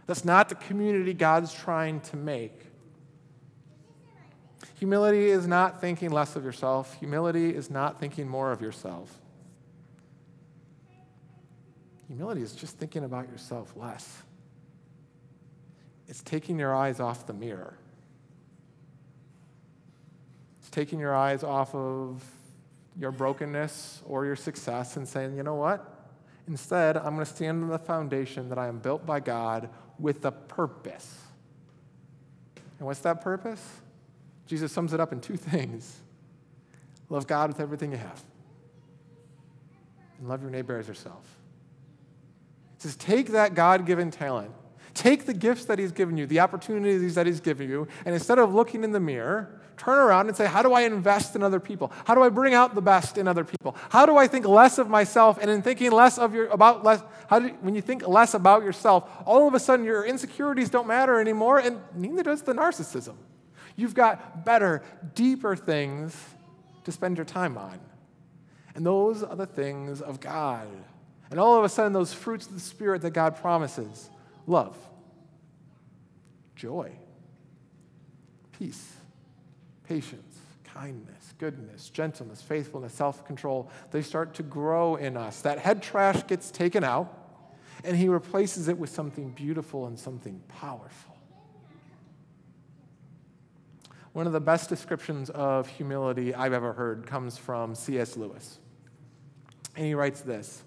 That's 0.07 0.25
not 0.25 0.49
the 0.49 0.55
community 0.55 1.13
God's 1.13 1.53
trying 1.53 2.01
to 2.03 2.17
make. 2.17 2.57
Humility 4.79 5.27
is 5.27 5.49
not 5.49 5.81
thinking 5.81 6.11
less 6.11 6.37
of 6.37 6.45
yourself, 6.45 6.95
humility 7.01 7.55
is 7.55 7.69
not 7.69 7.99
thinking 7.99 8.29
more 8.29 8.53
of 8.53 8.63
yourself. 8.63 9.19
Humility 12.07 12.43
is 12.43 12.53
just 12.53 12.79
thinking 12.79 13.03
about 13.03 13.29
yourself 13.29 13.73
less. 13.75 14.23
It's 16.07 16.23
taking 16.23 16.59
your 16.59 16.77
eyes 16.77 17.01
off 17.01 17.27
the 17.27 17.33
mirror. 17.33 17.77
It's 20.61 20.71
taking 20.71 21.01
your 21.01 21.17
eyes 21.17 21.43
off 21.43 21.75
of 21.75 22.23
your 22.99 23.11
brokenness 23.11 24.03
or 24.07 24.27
your 24.27 24.37
success 24.37 24.97
and 24.97 25.07
saying, 25.07 25.37
you 25.37 25.43
know 25.43 25.55
what? 25.55 26.11
Instead, 26.49 26.97
I'm 26.97 27.15
going 27.15 27.25
to 27.25 27.27
stand 27.27 27.63
on 27.63 27.71
the 27.71 27.79
foundation 27.79 28.49
that 28.49 28.59
I 28.59 28.69
am 28.69 28.79
built 28.79 29.07
by 29.07 29.21
God 29.21 29.71
with 29.99 30.25
a 30.25 30.33
purpose. 30.33 31.19
And 32.79 32.87
what's 32.87 33.01
that 33.01 33.21
purpose? 33.21 33.65
Jesus 34.47 34.73
sums 34.73 34.93
it 34.93 35.01
up 35.01 35.13
in 35.13 35.21
two 35.21 35.37
things 35.37 36.01
love 37.09 37.27
God 37.27 37.51
with 37.51 37.61
everything 37.61 37.93
you 37.93 37.99
have, 37.99 38.23
and 40.19 40.29
love 40.29 40.41
your 40.41 40.51
neighbor 40.51 40.79
as 40.79 40.89
yourself. 40.89 41.23
He 42.77 42.83
says, 42.83 42.97
take 42.97 43.29
that 43.33 43.55
God 43.55 43.85
given 43.85 44.11
talent, 44.11 44.51
Take 44.95 45.27
the 45.27 45.35
gifts 45.35 45.65
that 45.67 45.79
He's 45.79 45.93
given 45.93 46.17
you, 46.17 46.27
the 46.27 46.41
opportunities 46.41 47.15
that 47.15 47.27
He's 47.27 47.41
given 47.41 47.69
you, 47.69 47.89
and 48.05 48.15
instead 48.15 48.39
of 48.39 48.55
looking 48.55 48.85
in 48.85 48.93
the 48.93 49.01
mirror, 49.01 49.61
turn 49.77 49.99
around 49.99 50.29
and 50.29 50.37
say, 50.37 50.47
How 50.47 50.63
do 50.63 50.73
I 50.73 50.83
invest 50.83 51.35
in 51.35 51.43
other 51.43 51.61
people? 51.61 51.93
How 52.05 52.15
do 52.15 52.23
I 52.23 52.29
bring 52.29 52.55
out 52.55 52.75
the 52.75 52.83
best 52.83 53.19
in 53.19 53.27
other 53.27 53.45
people? 53.45 53.77
How 53.89 54.07
do 54.07 54.17
I 54.17 54.27
think 54.27 54.47
less 54.47 54.79
of 54.79 54.89
myself? 54.89 55.39
And 55.41 55.51
in 55.51 55.63
thinking 55.63 55.91
less 55.91 56.19
of 56.19 56.35
your, 56.35 56.49
about 56.49 56.85
less, 56.85 57.03
how 57.29 57.39
do, 57.39 57.49
when 57.61 57.75
you 57.75 57.83
think 57.83 58.07
less 58.07 58.35
about 58.35 58.63
yourself, 58.63 59.11
all 59.25 59.49
of 59.49 59.55
a 59.55 59.61
sudden 59.61 59.85
your 59.85 60.05
insecurities 60.05 60.71
don't 60.71 60.87
matter 60.87 61.21
anymore, 61.21 61.59
and 61.59 61.81
neither 61.95 62.23
does 62.23 62.43
the 62.43 62.53
narcissism. 62.53 63.15
You've 63.77 63.95
got 63.95 64.45
better, 64.45 64.83
deeper 65.15 65.57
things 65.57 66.17
to 66.85 66.93
spend 66.93 67.17
your 67.17 67.25
time 67.25 67.57
on. 67.57 67.81
And 68.75 68.85
those 68.85 69.23
are 69.23 69.37
the 69.37 69.47
things 69.47 70.01
of 70.01 70.21
God. 70.21 70.69
And 71.31 71.41
all 71.41 71.59
of 71.59 71.65
a 71.65 71.69
sudden, 71.69 71.93
those 71.93 72.13
fruits 72.13 72.47
of 72.47 72.55
the 72.55 72.61
Spirit 72.61 73.03
that 73.03 73.13
God 73.13 73.37
promises 73.37 74.11
love, 74.47 74.77
joy, 76.57 76.93
peace, 78.59 78.95
patience, 79.89 80.39
kindness, 80.65 81.35
goodness, 81.39 81.91
gentleness, 81.91 82.41
faithfulness, 82.41 82.93
self 82.93 83.25
control 83.25 83.71
they 83.91 84.03
start 84.03 84.35
to 84.35 84.43
grow 84.43 84.97
in 84.97 85.17
us. 85.17 85.43
That 85.43 85.59
head 85.59 85.83
trash 85.83 86.27
gets 86.27 86.51
taken 86.51 86.85
out, 86.85 87.13
and 87.85 87.97
He 87.97 88.09
replaces 88.09 88.69
it 88.69 88.79
with 88.79 88.91
something 88.91 89.31
beautiful 89.31 89.87
and 89.87 89.99
something 89.99 90.41
powerful. 90.49 91.13
One 94.13 94.27
of 94.27 94.35
the 94.35 94.41
best 94.41 94.69
descriptions 94.69 95.31
of 95.31 95.67
humility 95.69 96.35
I've 96.35 96.53
ever 96.53 96.75
heard 96.75 97.07
comes 97.07 97.39
from 97.39 97.75
C.S. 97.75 98.17
Lewis. 98.17 98.59
And 99.75 99.87
he 99.87 99.95
writes 99.95 100.21
this 100.21 100.63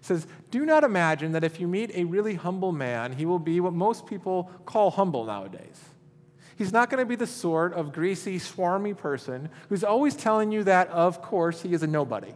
He 0.00 0.04
says, 0.04 0.26
Do 0.50 0.64
not 0.64 0.84
imagine 0.84 1.32
that 1.32 1.44
if 1.44 1.60
you 1.60 1.66
meet 1.66 1.90
a 1.94 2.04
really 2.04 2.34
humble 2.34 2.72
man, 2.72 3.12
he 3.12 3.26
will 3.26 3.38
be 3.38 3.60
what 3.60 3.72
most 3.72 4.06
people 4.06 4.50
call 4.64 4.90
humble 4.90 5.24
nowadays. 5.24 5.80
He's 6.56 6.72
not 6.72 6.90
going 6.90 7.00
to 7.00 7.06
be 7.06 7.14
the 7.14 7.26
sort 7.26 7.72
of 7.74 7.92
greasy, 7.92 8.38
swarmy 8.38 8.96
person 8.96 9.48
who's 9.68 9.84
always 9.84 10.16
telling 10.16 10.50
you 10.50 10.64
that, 10.64 10.88
of 10.88 11.22
course, 11.22 11.62
he 11.62 11.72
is 11.72 11.82
a 11.82 11.86
nobody. 11.86 12.34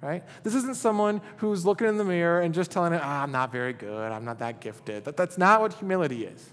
Right? 0.00 0.24
This 0.42 0.54
isn't 0.54 0.76
someone 0.76 1.20
who's 1.36 1.66
looking 1.66 1.86
in 1.86 1.98
the 1.98 2.04
mirror 2.04 2.40
and 2.40 2.54
just 2.54 2.70
telling 2.70 2.94
it, 2.94 3.00
ah, 3.04 3.22
I'm 3.22 3.30
not 3.30 3.52
very 3.52 3.74
good, 3.74 4.10
I'm 4.10 4.24
not 4.24 4.38
that 4.38 4.60
gifted. 4.60 5.04
That, 5.04 5.16
that's 5.16 5.36
not 5.36 5.60
what 5.60 5.74
humility 5.74 6.24
is. 6.24 6.52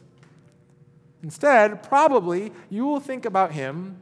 Instead, 1.23 1.81
probably 1.81 2.51
you 2.69 2.85
will 2.85 2.99
think 2.99 3.25
about 3.25 3.53
him 3.53 4.01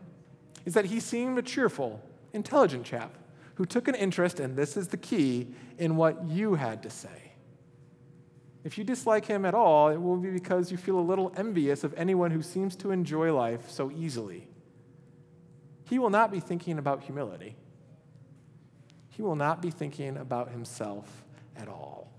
is 0.65 0.73
that 0.73 0.85
he 0.85 0.99
seemed 0.99 1.37
a 1.37 1.41
cheerful, 1.41 2.01
intelligent 2.33 2.85
chap 2.85 3.13
who 3.55 3.65
took 3.65 3.87
an 3.87 3.95
interest, 3.95 4.39
and 4.39 4.55
this 4.55 4.77
is 4.77 4.89
the 4.89 4.97
key, 4.97 5.47
in 5.77 5.95
what 5.95 6.27
you 6.27 6.55
had 6.55 6.83
to 6.83 6.89
say. 6.89 7.33
If 8.63 8.77
you 8.77 8.83
dislike 8.83 9.25
him 9.25 9.45
at 9.45 9.53
all, 9.53 9.89
it 9.89 10.01
will 10.01 10.17
be 10.17 10.29
because 10.29 10.71
you 10.71 10.77
feel 10.77 10.99
a 10.99 11.01
little 11.01 11.33
envious 11.37 11.83
of 11.83 11.93
anyone 11.95 12.31
who 12.31 12.41
seems 12.41 12.75
to 12.77 12.91
enjoy 12.91 13.33
life 13.33 13.69
so 13.69 13.91
easily. 13.91 14.47
He 15.87 15.99
will 15.99 16.09
not 16.09 16.31
be 16.31 16.39
thinking 16.39 16.79
about 16.79 17.03
humility. 17.03 17.55
He 19.09 19.21
will 19.21 19.35
not 19.35 19.61
be 19.61 19.69
thinking 19.69 20.17
about 20.17 20.51
himself 20.51 21.25
at 21.55 21.67
all. 21.67 22.11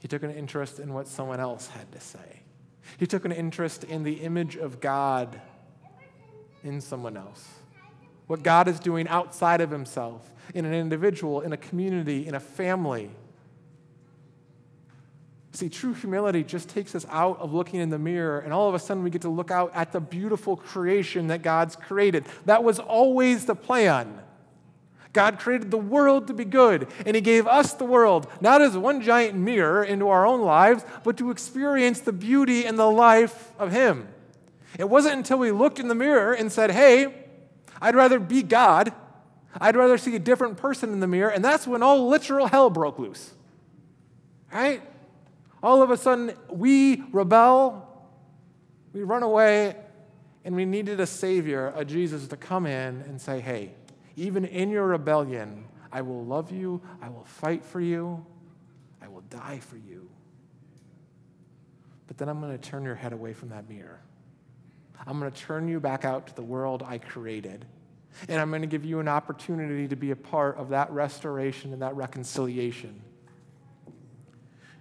He 0.00 0.06
took 0.06 0.22
an 0.22 0.30
interest 0.30 0.78
in 0.78 0.92
what 0.92 1.08
someone 1.08 1.40
else 1.40 1.68
had 1.68 1.90
to 1.92 2.00
say. 2.00 2.42
He 2.98 3.06
took 3.06 3.24
an 3.24 3.32
interest 3.32 3.82
in 3.82 4.04
the 4.04 4.20
image 4.20 4.56
of 4.56 4.80
God 4.80 5.40
in 6.62 6.80
someone 6.80 7.16
else 7.16 7.48
what 8.28 8.42
God 8.44 8.68
is 8.68 8.78
doing 8.78 9.08
outside 9.08 9.60
of 9.60 9.70
himself, 9.70 10.32
in 10.54 10.64
an 10.64 10.72
individual, 10.72 11.40
in 11.40 11.52
a 11.52 11.56
community, 11.56 12.26
in 12.26 12.34
a 12.34 12.40
family. 12.40 13.10
See, 15.52 15.68
true 15.68 15.94
humility 15.94 16.44
just 16.44 16.68
takes 16.68 16.94
us 16.94 17.04
out 17.10 17.40
of 17.40 17.52
looking 17.52 17.80
in 17.80 17.88
the 17.88 17.98
mirror, 17.98 18.38
and 18.38 18.52
all 18.52 18.68
of 18.68 18.74
a 18.74 18.78
sudden 18.78 19.02
we 19.02 19.10
get 19.10 19.22
to 19.22 19.28
look 19.28 19.50
out 19.50 19.72
at 19.74 19.92
the 19.92 20.00
beautiful 20.00 20.56
creation 20.56 21.28
that 21.28 21.42
God's 21.42 21.74
created. 21.74 22.26
That 22.44 22.62
was 22.62 22.78
always 22.78 23.46
the 23.46 23.56
plan. 23.56 24.20
God 25.14 25.38
created 25.38 25.70
the 25.70 25.78
world 25.78 26.26
to 26.26 26.34
be 26.34 26.44
good, 26.44 26.86
and 27.06 27.16
He 27.16 27.22
gave 27.22 27.46
us 27.46 27.72
the 27.72 27.84
world, 27.84 28.28
not 28.42 28.60
as 28.60 28.76
one 28.76 29.00
giant 29.00 29.36
mirror 29.36 29.82
into 29.82 30.08
our 30.10 30.26
own 30.26 30.42
lives, 30.42 30.84
but 31.02 31.16
to 31.16 31.30
experience 31.30 32.00
the 32.00 32.12
beauty 32.12 32.66
and 32.66 32.78
the 32.78 32.90
life 32.90 33.52
of 33.58 33.72
Him. 33.72 34.06
It 34.78 34.90
wasn't 34.90 35.16
until 35.16 35.38
we 35.38 35.50
looked 35.50 35.80
in 35.80 35.88
the 35.88 35.94
mirror 35.94 36.34
and 36.34 36.52
said, 36.52 36.70
Hey, 36.70 37.27
I'd 37.80 37.94
rather 37.94 38.18
be 38.18 38.42
God. 38.42 38.92
I'd 39.60 39.76
rather 39.76 39.98
see 39.98 40.14
a 40.14 40.18
different 40.18 40.56
person 40.56 40.92
in 40.92 41.00
the 41.00 41.06
mirror. 41.06 41.30
And 41.30 41.44
that's 41.44 41.66
when 41.66 41.82
all 41.82 42.08
literal 42.08 42.46
hell 42.46 42.70
broke 42.70 42.98
loose. 42.98 43.32
Right? 44.52 44.82
All 45.62 45.82
of 45.82 45.90
a 45.90 45.96
sudden, 45.96 46.32
we 46.48 47.02
rebel, 47.12 47.86
we 48.92 49.02
run 49.02 49.22
away, 49.22 49.76
and 50.44 50.54
we 50.54 50.64
needed 50.64 51.00
a 51.00 51.06
Savior, 51.06 51.72
a 51.76 51.84
Jesus, 51.84 52.26
to 52.28 52.36
come 52.36 52.66
in 52.66 53.02
and 53.02 53.20
say, 53.20 53.40
hey, 53.40 53.72
even 54.16 54.44
in 54.44 54.70
your 54.70 54.86
rebellion, 54.86 55.64
I 55.92 56.02
will 56.02 56.24
love 56.24 56.52
you, 56.52 56.80
I 57.02 57.08
will 57.08 57.24
fight 57.24 57.64
for 57.64 57.80
you, 57.80 58.24
I 59.02 59.08
will 59.08 59.22
die 59.22 59.58
for 59.58 59.76
you. 59.76 60.08
But 62.06 62.18
then 62.18 62.28
I'm 62.28 62.40
going 62.40 62.56
to 62.56 62.70
turn 62.70 62.84
your 62.84 62.94
head 62.94 63.12
away 63.12 63.32
from 63.32 63.50
that 63.50 63.68
mirror. 63.68 64.00
I'm 65.06 65.18
going 65.18 65.30
to 65.30 65.38
turn 65.38 65.68
you 65.68 65.80
back 65.80 66.04
out 66.04 66.26
to 66.28 66.34
the 66.34 66.42
world 66.42 66.82
I 66.86 66.98
created. 66.98 67.64
And 68.28 68.40
I'm 68.40 68.50
going 68.50 68.62
to 68.62 68.68
give 68.68 68.84
you 68.84 69.00
an 69.00 69.08
opportunity 69.08 69.86
to 69.88 69.96
be 69.96 70.10
a 70.10 70.16
part 70.16 70.56
of 70.56 70.70
that 70.70 70.90
restoration 70.90 71.72
and 71.72 71.82
that 71.82 71.94
reconciliation. 71.94 73.02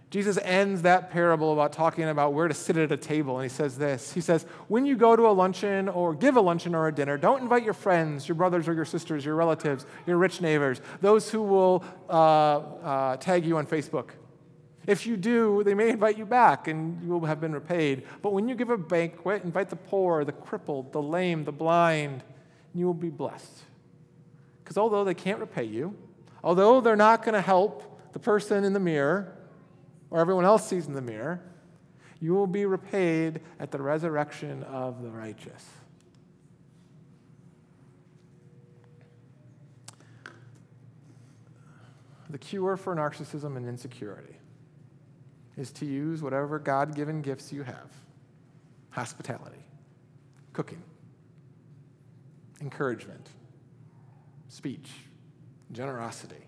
Jesus 0.09 0.39
ends 0.41 0.83
that 0.83 1.11
parable 1.11 1.51
about 1.51 1.73
talking 1.73 2.05
about 2.05 2.31
where 2.31 2.47
to 2.47 2.53
sit 2.53 2.77
at 2.77 2.93
a 2.93 2.97
table, 2.97 3.39
and 3.39 3.43
he 3.43 3.53
says 3.53 3.77
this 3.77 4.13
He 4.13 4.21
says, 4.21 4.43
When 4.69 4.85
you 4.85 4.95
go 4.95 5.17
to 5.17 5.27
a 5.27 5.33
luncheon 5.33 5.89
or 5.89 6.13
give 6.13 6.37
a 6.37 6.41
luncheon 6.41 6.73
or 6.73 6.87
a 6.87 6.95
dinner, 6.95 7.17
don't 7.17 7.41
invite 7.41 7.63
your 7.63 7.73
friends, 7.73 8.27
your 8.27 8.35
brothers 8.35 8.69
or 8.69 8.73
your 8.73 8.85
sisters, 8.85 9.25
your 9.25 9.35
relatives, 9.35 9.85
your 10.05 10.17
rich 10.17 10.39
neighbors, 10.39 10.79
those 11.01 11.29
who 11.29 11.41
will 11.41 11.83
uh, 12.09 12.13
uh, 12.13 13.17
tag 13.17 13.45
you 13.45 13.57
on 13.57 13.67
Facebook. 13.67 14.11
If 14.87 15.05
you 15.05 15.17
do, 15.17 15.63
they 15.65 15.73
may 15.73 15.89
invite 15.89 16.17
you 16.17 16.25
back 16.25 16.69
and 16.69 17.03
you 17.03 17.09
will 17.09 17.25
have 17.25 17.41
been 17.41 17.51
repaid. 17.51 18.03
But 18.21 18.31
when 18.31 18.47
you 18.47 18.55
give 18.55 18.69
a 18.69 18.77
banquet, 18.77 19.43
invite 19.43 19.69
the 19.69 19.75
poor, 19.75 20.23
the 20.23 20.31
crippled, 20.31 20.93
the 20.93 21.01
lame, 21.01 21.43
the 21.43 21.51
blind, 21.51 22.23
and 22.71 22.79
you 22.79 22.85
will 22.85 22.93
be 22.93 23.09
blessed. 23.09 23.63
Because 24.63 24.77
although 24.77 25.03
they 25.03 25.13
can't 25.13 25.39
repay 25.39 25.65
you, 25.65 25.93
although 26.41 26.79
they're 26.79 26.95
not 26.95 27.23
going 27.23 27.33
to 27.33 27.41
help 27.41 27.99
the 28.13 28.19
person 28.19 28.63
in 28.63 28.71
the 28.71 28.79
mirror 28.79 29.37
or 30.09 30.21
everyone 30.21 30.45
else 30.45 30.65
sees 30.65 30.87
in 30.87 30.93
the 30.93 31.01
mirror, 31.01 31.41
you 32.21 32.33
will 32.33 32.47
be 32.47 32.65
repaid 32.65 33.41
at 33.59 33.71
the 33.71 33.81
resurrection 33.81 34.63
of 34.63 35.03
the 35.03 35.09
righteous. 35.09 35.65
The 42.29 42.37
cure 42.37 42.77
for 42.77 42.95
narcissism 42.95 43.57
and 43.57 43.67
insecurity 43.67 44.37
is 45.57 45.71
to 45.71 45.85
use 45.85 46.21
whatever 46.21 46.59
God 46.59 46.95
given 46.95 47.21
gifts 47.21 47.51
you 47.51 47.63
have 47.63 47.91
hospitality, 48.91 49.63
cooking, 50.53 50.81
encouragement, 52.61 53.29
speech, 54.49 54.89
generosity, 55.71 56.47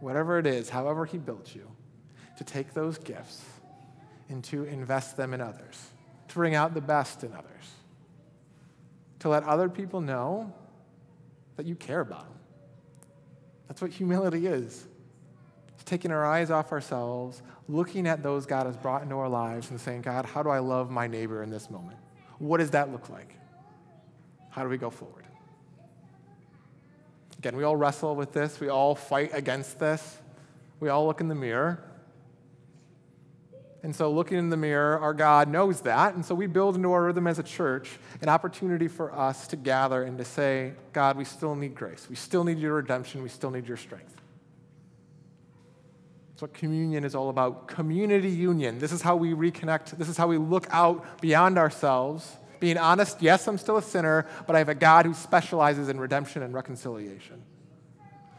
whatever 0.00 0.38
it 0.38 0.46
is, 0.46 0.68
however 0.68 1.06
He 1.06 1.16
built 1.16 1.54
you, 1.54 1.66
to 2.36 2.44
take 2.44 2.74
those 2.74 2.98
gifts 2.98 3.42
and 4.28 4.44
to 4.44 4.64
invest 4.64 5.16
them 5.16 5.32
in 5.32 5.40
others, 5.40 5.88
to 6.28 6.34
bring 6.34 6.54
out 6.54 6.74
the 6.74 6.80
best 6.80 7.24
in 7.24 7.32
others, 7.32 7.70
to 9.20 9.28
let 9.28 9.42
other 9.44 9.68
people 9.68 10.00
know 10.00 10.52
that 11.56 11.64
you 11.64 11.74
care 11.74 12.00
about 12.00 12.24
them. 12.24 12.38
That's 13.68 13.80
what 13.80 13.90
humility 13.90 14.46
is. 14.46 14.86
It's 15.74 15.84
taking 15.84 16.10
our 16.10 16.26
eyes 16.26 16.50
off 16.50 16.72
ourselves, 16.72 17.40
looking 17.68 18.06
at 18.06 18.22
those 18.22 18.46
God 18.46 18.66
has 18.66 18.76
brought 18.76 19.02
into 19.02 19.16
our 19.16 19.28
lives, 19.28 19.70
and 19.70 19.80
saying, 19.80 20.02
God, 20.02 20.26
how 20.26 20.42
do 20.42 20.50
I 20.50 20.58
love 20.58 20.90
my 20.90 21.06
neighbor 21.06 21.42
in 21.42 21.50
this 21.50 21.70
moment? 21.70 21.98
What 22.38 22.58
does 22.58 22.70
that 22.70 22.92
look 22.92 23.08
like? 23.08 23.34
How 24.50 24.62
do 24.62 24.68
we 24.68 24.76
go 24.76 24.90
forward? 24.90 25.24
Again, 27.38 27.56
we 27.56 27.64
all 27.64 27.76
wrestle 27.76 28.14
with 28.16 28.32
this, 28.32 28.60
we 28.60 28.68
all 28.68 28.94
fight 28.94 29.30
against 29.34 29.78
this, 29.78 30.18
we 30.80 30.88
all 30.88 31.06
look 31.06 31.20
in 31.20 31.28
the 31.28 31.34
mirror. 31.34 31.82
And 33.82 33.94
so, 33.94 34.10
looking 34.10 34.38
in 34.38 34.48
the 34.48 34.56
mirror, 34.56 34.98
our 34.98 35.12
God 35.12 35.46
knows 35.46 35.82
that. 35.82 36.14
And 36.14 36.24
so, 36.24 36.34
we 36.34 36.46
build 36.46 36.74
into 36.74 36.90
our 36.92 37.04
rhythm 37.04 37.26
as 37.26 37.38
a 37.38 37.42
church 37.42 37.90
an 38.22 38.30
opportunity 38.30 38.88
for 38.88 39.14
us 39.14 39.46
to 39.48 39.56
gather 39.56 40.04
and 40.04 40.16
to 40.16 40.24
say, 40.24 40.72
God, 40.94 41.18
we 41.18 41.24
still 41.24 41.54
need 41.54 41.74
grace. 41.74 42.06
We 42.08 42.16
still 42.16 42.44
need 42.44 42.58
your 42.58 42.76
redemption. 42.76 43.22
We 43.22 43.28
still 43.28 43.50
need 43.50 43.68
your 43.68 43.76
strength. 43.76 44.16
That's 46.34 46.42
what 46.42 46.54
communion 46.54 47.04
is 47.04 47.14
all 47.14 47.30
about 47.30 47.68
community 47.68 48.28
union. 48.28 48.80
This 48.80 48.90
is 48.90 49.00
how 49.00 49.14
we 49.14 49.34
reconnect. 49.34 49.96
This 49.98 50.08
is 50.08 50.16
how 50.16 50.26
we 50.26 50.36
look 50.36 50.66
out 50.70 51.20
beyond 51.20 51.58
ourselves. 51.58 52.38
Being 52.58 52.76
honest, 52.76 53.22
yes, 53.22 53.46
I'm 53.46 53.56
still 53.56 53.76
a 53.76 53.82
sinner, 53.82 54.26
but 54.44 54.56
I 54.56 54.58
have 54.58 54.68
a 54.68 54.74
God 54.74 55.06
who 55.06 55.14
specializes 55.14 55.88
in 55.88 56.00
redemption 56.00 56.42
and 56.42 56.52
reconciliation. 56.52 57.40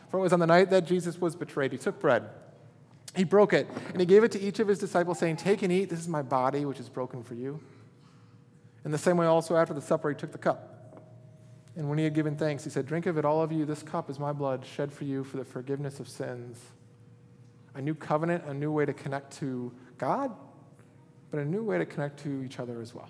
For 0.09 0.17
it 0.19 0.21
was 0.21 0.33
on 0.33 0.41
the 0.41 0.45
night 0.45 0.71
that 0.71 0.85
Jesus 0.85 1.21
was 1.21 1.37
betrayed, 1.37 1.71
he 1.71 1.77
took 1.77 1.97
bread. 2.01 2.27
He 3.15 3.23
broke 3.23 3.53
it 3.53 3.65
and 3.91 4.01
he 4.01 4.05
gave 4.05 4.25
it 4.25 4.31
to 4.33 4.41
each 4.41 4.59
of 4.59 4.67
his 4.67 4.77
disciples, 4.77 5.17
saying, 5.17 5.37
Take 5.37 5.61
and 5.61 5.71
eat. 5.71 5.89
This 5.89 5.99
is 5.99 6.09
my 6.09 6.21
body, 6.21 6.65
which 6.65 6.81
is 6.81 6.89
broken 6.89 7.23
for 7.23 7.35
you. 7.35 7.61
In 8.83 8.91
the 8.91 8.97
same 8.97 9.15
way, 9.15 9.25
also 9.25 9.55
after 9.55 9.73
the 9.73 9.79
supper, 9.79 10.09
he 10.09 10.15
took 10.15 10.33
the 10.33 10.37
cup. 10.37 10.99
And 11.77 11.87
when 11.87 11.97
he 11.97 12.03
had 12.03 12.13
given 12.13 12.35
thanks, 12.35 12.65
he 12.65 12.69
said, 12.69 12.87
Drink 12.87 13.05
of 13.05 13.17
it, 13.17 13.23
all 13.23 13.41
of 13.41 13.53
you. 13.53 13.63
This 13.63 13.83
cup 13.83 14.09
is 14.09 14.19
my 14.19 14.33
blood 14.33 14.65
shed 14.65 14.91
for 14.91 15.05
you 15.05 15.23
for 15.23 15.37
the 15.37 15.45
forgiveness 15.45 16.01
of 16.01 16.09
sins. 16.09 16.59
A 17.75 17.81
new 17.81 17.93
covenant, 17.93 18.43
a 18.45 18.53
new 18.53 18.71
way 18.71 18.85
to 18.85 18.93
connect 18.93 19.31
to 19.37 19.71
God, 19.97 20.31
but 21.29 21.39
a 21.39 21.45
new 21.45 21.63
way 21.63 21.77
to 21.77 21.85
connect 21.85 22.19
to 22.23 22.43
each 22.43 22.59
other 22.59 22.81
as 22.81 22.93
well. 22.93 23.09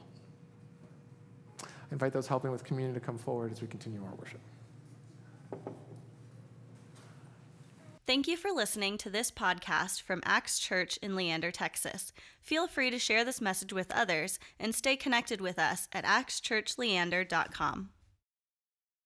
I 1.62 1.68
invite 1.92 2.14
those 2.14 2.28
helping 2.28 2.52
with 2.52 2.64
communion 2.64 2.94
to 2.96 3.00
come 3.00 3.18
forward 3.18 3.52
as 3.52 3.62
we 3.62 3.68
continue 3.68 4.04
our 4.04 4.16
worship. 4.16 4.40
Thank 8.08 8.28
you 8.28 8.38
for 8.38 8.52
listening 8.52 9.00
to 9.00 9.10
this 9.10 9.32
podcast 9.32 10.02
from 10.02 10.22
Axe 10.26 10.60
Church 10.60 10.98
in 10.98 11.16
Leander, 11.16 11.50
Texas. 11.50 12.14
Feel 12.40 12.68
free 12.68 12.92
to 12.92 13.00
share 13.00 13.26
this 13.26 13.42
message 13.42 13.74
with 13.74 13.92
others 13.92 14.38
and 14.60 14.76
stay 14.76 14.96
connected 14.96 15.42
with 15.42 15.58
us 15.58 15.88
at 15.92 16.06
axchurchleander.com. 16.06 17.90